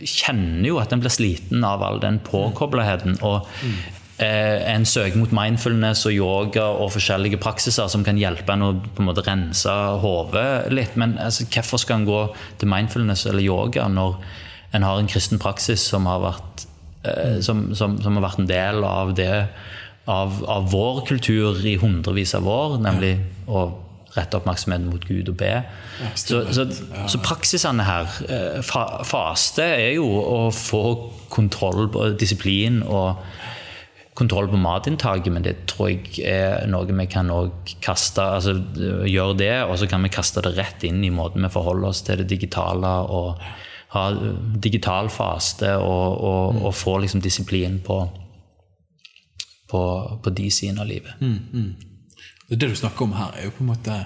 [0.09, 3.21] kjenner jo at en blir sliten av all den påkobleheten.
[3.21, 8.65] og eh, en søker mot mindfulness og yoga og forskjellige praksiser som kan hjelpe en
[8.65, 10.97] å på en måte rense hodet litt.
[10.97, 12.23] Men altså, hvorfor skal en gå
[12.57, 14.17] til mindfulness eller yoga når
[14.77, 16.67] en har en kristen praksis som har vært,
[17.05, 19.33] eh, som, som, som har vært en del av det
[20.07, 23.17] av, av vår kultur i hundrevis av år, nemlig
[23.51, 23.67] å
[24.17, 25.51] rette oppmerksomheten mot Gud og be.
[26.17, 26.65] Så, så,
[27.11, 30.85] så praksisene her, eh, fa, faste, er jo å få
[31.33, 33.19] kontroll på disiplin og
[34.17, 37.29] kontroll på matinntaket, men det tror jeg er noe vi kan
[37.85, 38.55] kaste altså
[39.07, 42.01] gjøre det, og så kan vi kaste det rett inn i måten vi forholder oss
[42.07, 43.43] til det digitale og
[43.93, 44.05] ha
[44.61, 47.99] digital faste og, og, og få liksom disiplin på,
[49.71, 49.83] på,
[50.25, 51.13] på de sidene av livet.
[52.49, 54.01] Det du snakker om her, er jo på en måte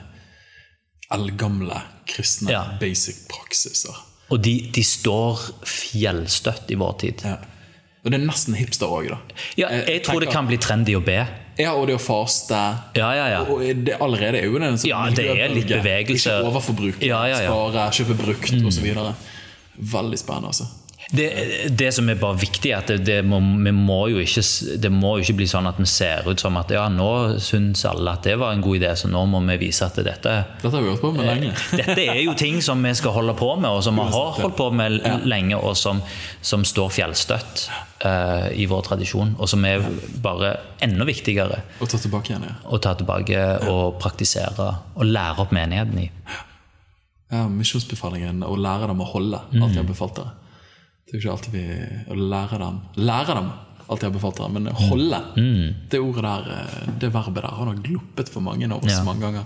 [1.10, 1.80] eldgamle
[2.10, 2.64] kristne Ja.
[2.80, 3.96] basic praksiser.
[4.30, 7.24] Og de, de står fjellstøtt i vår tid.
[7.26, 7.38] Ja.
[8.00, 9.18] Og det er nesten hipster òg, da.
[9.60, 11.18] Ja, jeg tror det kan bli trendy å be.
[11.60, 12.56] Ja, og det å faste.
[12.96, 13.40] Ja, ja, ja.
[13.44, 16.38] Og det allerede er jo en sånn Ja, det er litt bevegelse.
[16.40, 17.02] Ikke overforbruk.
[17.04, 17.50] Ja, ja, ja.
[17.52, 18.88] Spare, kjøpe brukt osv.
[19.92, 20.68] Veldig spennende, altså.
[21.12, 21.26] Det,
[21.78, 23.40] det som er bare viktig, er at det, det, må,
[23.74, 24.42] må jo ikke,
[24.78, 27.10] det må jo ikke bli sånn at vi ser ut som at ja, nå
[27.42, 30.34] syns alle at det var en god idé, så nå må vi vise at dette
[30.60, 31.54] Dette har vi holdt på med lenge.
[31.80, 34.58] Dette er jo ting som vi skal holde på med, og som vi har holdt
[34.58, 36.02] på med lenge, og som,
[36.46, 37.64] som står fjellstøtt
[38.04, 39.82] uh, i vår tradisjon, og som er
[40.22, 40.52] bare
[40.84, 42.54] enda viktigere å ta tilbake igjen, ja.
[42.70, 43.42] å ta tilbake
[43.72, 46.06] og praktisere og lære opp menigheten i.
[47.34, 50.36] ja misjonsbefalingen, å lære dem å holde alt de har befalt dere.
[51.10, 53.50] Det er jo ikke alltid vi å lære dem Lære dem
[53.90, 55.18] alt jeg har befalt dem, men holde
[55.90, 59.02] Det ordet der, eh, det verbet der, har nok gloppet for mange av oss Ja.
[59.04, 59.44] mange ganger.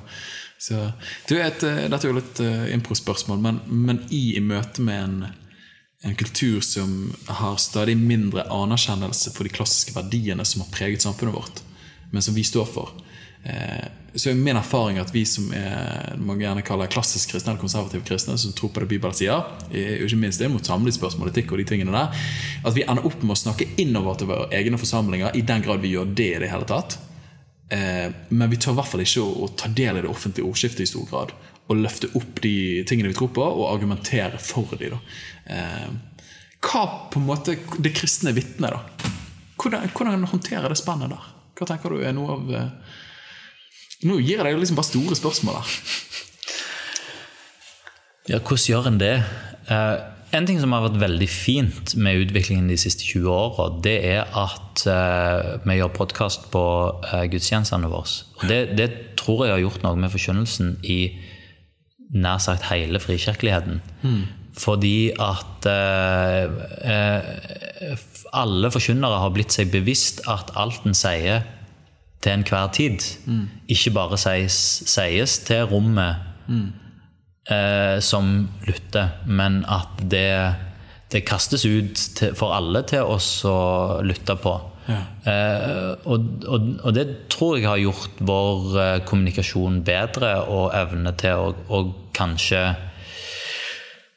[0.59, 0.93] Så,
[1.29, 5.03] du vet, eh, Dette er jo litt uh, impro-spørsmål, men, men i, i møte med
[5.03, 5.27] en,
[6.05, 11.35] en kultur som har stadig mindre anerkjennelse for de klassiske verdiene som har preget samfunnet
[11.35, 11.63] vårt,
[12.13, 12.93] men som vi står for,
[14.15, 18.05] så er min erfaring at vi som er man gjerne kaller klassisk kristne eller konservative
[18.07, 21.61] kristne, som tror på det Bibelen sier, eh, ikke minst det mot samlivsspørsmål, etikk og
[21.61, 22.15] de tingene der,
[22.65, 25.83] at vi ender opp med å snakke innover til våre egne forsamlinger, i den grad
[25.83, 26.99] vi gjør det i det hele tatt.
[27.75, 30.87] Eh, men vi tør i hvert fall ikke å, ta del i det offentlige ordskiftet
[30.87, 31.35] i stor grad.
[31.67, 35.01] Og løfte opp de tingene vi tror på, og argumentere for de da.
[35.51, 35.89] Eh,
[36.65, 39.11] hva på en måte det kristne vitnet, da?
[39.59, 41.33] Hvordan, hvordan håndtere det spennet der?
[41.55, 43.01] Hva tenker du er noe av eh,
[44.05, 45.77] Nå gir jeg deg liksom bare store spørsmål her.
[48.29, 49.15] Ja, hvordan gjør en det?
[49.73, 49.95] Eh,
[50.35, 54.25] en ting som har vært veldig fint med utviklingen de siste 20 åra, det er
[54.41, 56.65] at eh, vi gjør podkast på
[57.11, 58.25] eh, gudstjenestene våre.
[58.41, 58.89] Og det, det
[59.21, 60.99] tror jeg har gjort noe med forkynnelsen i
[62.15, 63.81] nær sagt hele frikirkeligheten.
[64.55, 66.45] Fordi at eh,
[66.93, 68.03] eh,
[68.35, 71.43] alle forkynnere har blitt seg bevisst at alt en sier
[72.25, 73.05] til enhver tid,
[73.69, 76.17] ikke bare sies, til rommet
[77.53, 80.55] eh, som lytter, men at det,
[81.13, 84.55] det kastes ut til, for alle til oss å lytte på.
[85.25, 91.13] Eh, og, og, og det tror jeg har gjort vår eh, kommunikasjon bedre, og evne
[91.21, 92.65] til å, og kanskje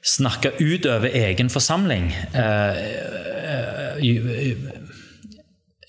[0.08, 2.12] snakke ut over egen forsamling.
[2.32, 2.84] Eh,
[3.52, 4.84] eh, gj-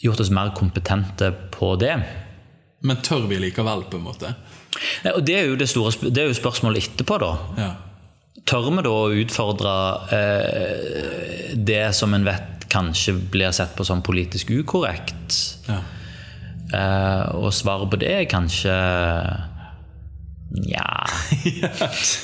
[0.02, 1.96] gjort oss mer kompetente på det.
[2.86, 4.32] Men tør vi likevel, på en måte?
[5.04, 7.32] Nei, Og det er jo det store det er jo spørsmålet etterpå, da.
[7.58, 7.70] Ja.
[8.48, 9.74] Tør vi da å utfordre
[10.14, 15.38] eh, det som en vet kanskje blir sett på som politisk ukorrekt?
[15.68, 15.82] ja.
[16.68, 18.74] Eh, og svaret på det er kanskje
[20.52, 20.84] Nja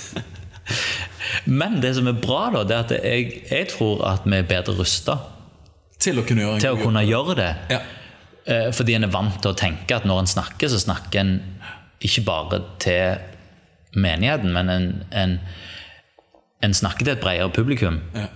[1.61, 4.45] Men det som er bra, da, det er at jeg, jeg tror at vi er
[4.49, 5.17] bedre rusta
[6.03, 7.51] Til å kunne gjøre til å kunne gjøre det.
[7.71, 7.81] Ja.
[8.47, 11.35] Eh, Fordi en er vant til å tenke at når en snakker, så snakker en
[12.05, 13.21] ikke bare til
[13.97, 15.37] menigheten, men en, en,
[16.67, 18.01] en snakker til et bredere publikum.
[18.17, 18.27] Ja.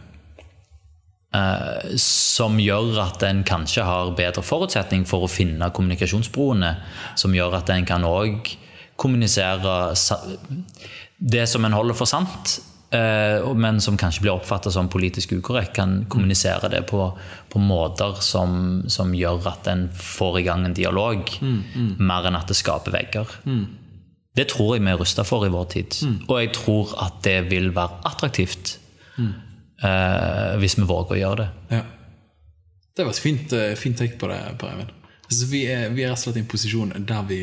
[1.35, 6.73] eh, Som gjør at en kanskje har bedre forutsetning for å finne kommunikasjonsbroene.
[7.21, 8.55] Som gjør at en kan òg
[8.99, 9.93] kommunisere
[11.19, 12.57] det som en holder for sant,
[12.91, 17.03] men som kanskje blir oppfattet som politisk ukorrekt, kan kommunisere det på,
[17.53, 21.29] på måter som, som gjør at en får i gang en dialog,
[22.01, 23.35] mer enn at det skaper vegger.
[24.39, 26.01] Det tror jeg vi er rusta for i vår tid.
[26.29, 28.77] Og jeg tror at det vil være attraktivt
[29.19, 31.49] eh, hvis vi våger å gjøre det.
[31.79, 31.83] Ja.
[32.99, 34.95] Det var et fint, eh, fint take på det, Per Eivind.
[35.29, 37.43] Så vi er, vi er rett og slett i en posisjon der vi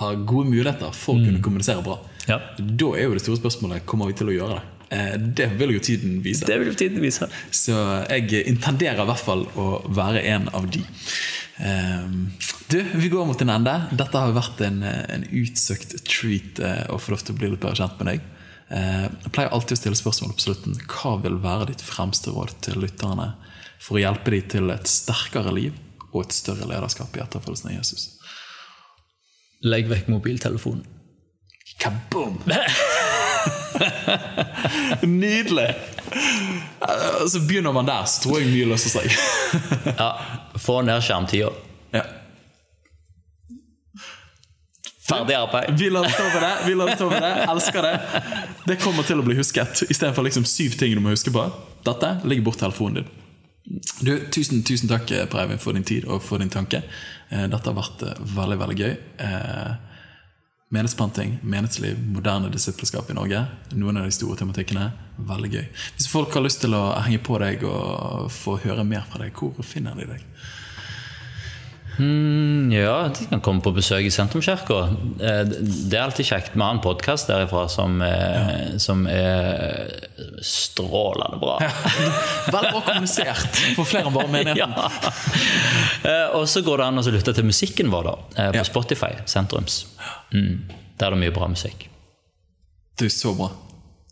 [0.00, 1.98] har gode muligheter for å kunne kommunisere bra.
[2.28, 2.40] Ja.
[2.58, 4.79] Da er jo det store spørsmålet kommer vi til å gjøre det.
[4.90, 6.44] Eh, Det vil jo tiden vise.
[6.46, 7.28] Det vil jo tiden vise.
[7.54, 7.74] Så
[8.10, 10.82] jeg intenderer i hvert fall å være en av de.
[11.60, 12.32] Ehm,
[12.70, 13.72] Du, vi går mot en ende.
[13.98, 17.60] Dette har vært en, en utsøkt treat eh, å få lov til å bli litt
[17.62, 18.20] bedre kjent med deg.
[18.70, 20.76] Eh, Jeg pleier alltid å stille spørsmål på slutten.
[20.86, 23.32] Hva vil være ditt fremste råd til lytterne
[23.82, 25.74] for å hjelpe dem til et sterkere liv
[26.12, 28.08] og et større lederskap i etterfølgelsen av Jesus?
[29.66, 30.86] Legg vekk mobiltelefonen.
[31.82, 32.38] Kaboom!
[35.20, 35.68] Nydelig!
[35.70, 39.10] Eh, Så begynner man der, så tror jeg mye løser seg.
[40.00, 40.10] Ja,
[40.60, 41.52] få ned skjermtida.
[41.96, 42.04] ja.
[45.10, 45.72] Ferdig arbeid.
[45.78, 46.50] Vi lar det stå med det.
[46.66, 47.94] vi lar det stå med det, Elsker det.
[48.68, 49.80] Det kommer til å bli husket.
[49.90, 51.48] Istedenfor liksom syv ting du må huske på.
[51.86, 53.08] Dette ligger bort telefonen din.
[54.00, 56.84] Du, tusen, tusen takk Per for din tid og for din tanke.
[57.30, 58.94] Eh, Dette har vært eh, veldig veldig gøy.
[60.70, 63.40] Menighetsplanting, menighetsliv, moderne disippelskap i Norge.
[63.74, 64.84] Noen av de store tematikkene.
[65.26, 65.64] Veldig gøy.
[65.96, 69.34] Hvis folk har lyst til å henge på deg og få høre mer fra deg,
[69.34, 70.22] hvor finner de deg?
[72.00, 74.78] Mm, ja, de kan komme på besøk i Sentrumskirka.
[75.20, 76.54] Eh, Det er alltid kjekt.
[76.54, 79.90] Vi har en podkast derifra som, er- som er
[80.40, 81.58] strålende bra.
[82.54, 84.72] Veldig bra kommunisert for flere enn bare menigheten.
[84.72, 85.12] Ja.
[86.08, 88.64] Eh, Og så går det an å lytte til musikken vår da, eh, på Ja.
[88.64, 89.82] Spotify, Sentrums.
[90.32, 90.62] Mm.
[90.96, 91.88] Der er det mye bra musikk.
[93.00, 93.50] Du, så bra.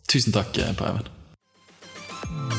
[0.09, 2.58] Tusen takk, eh, Per Eivind.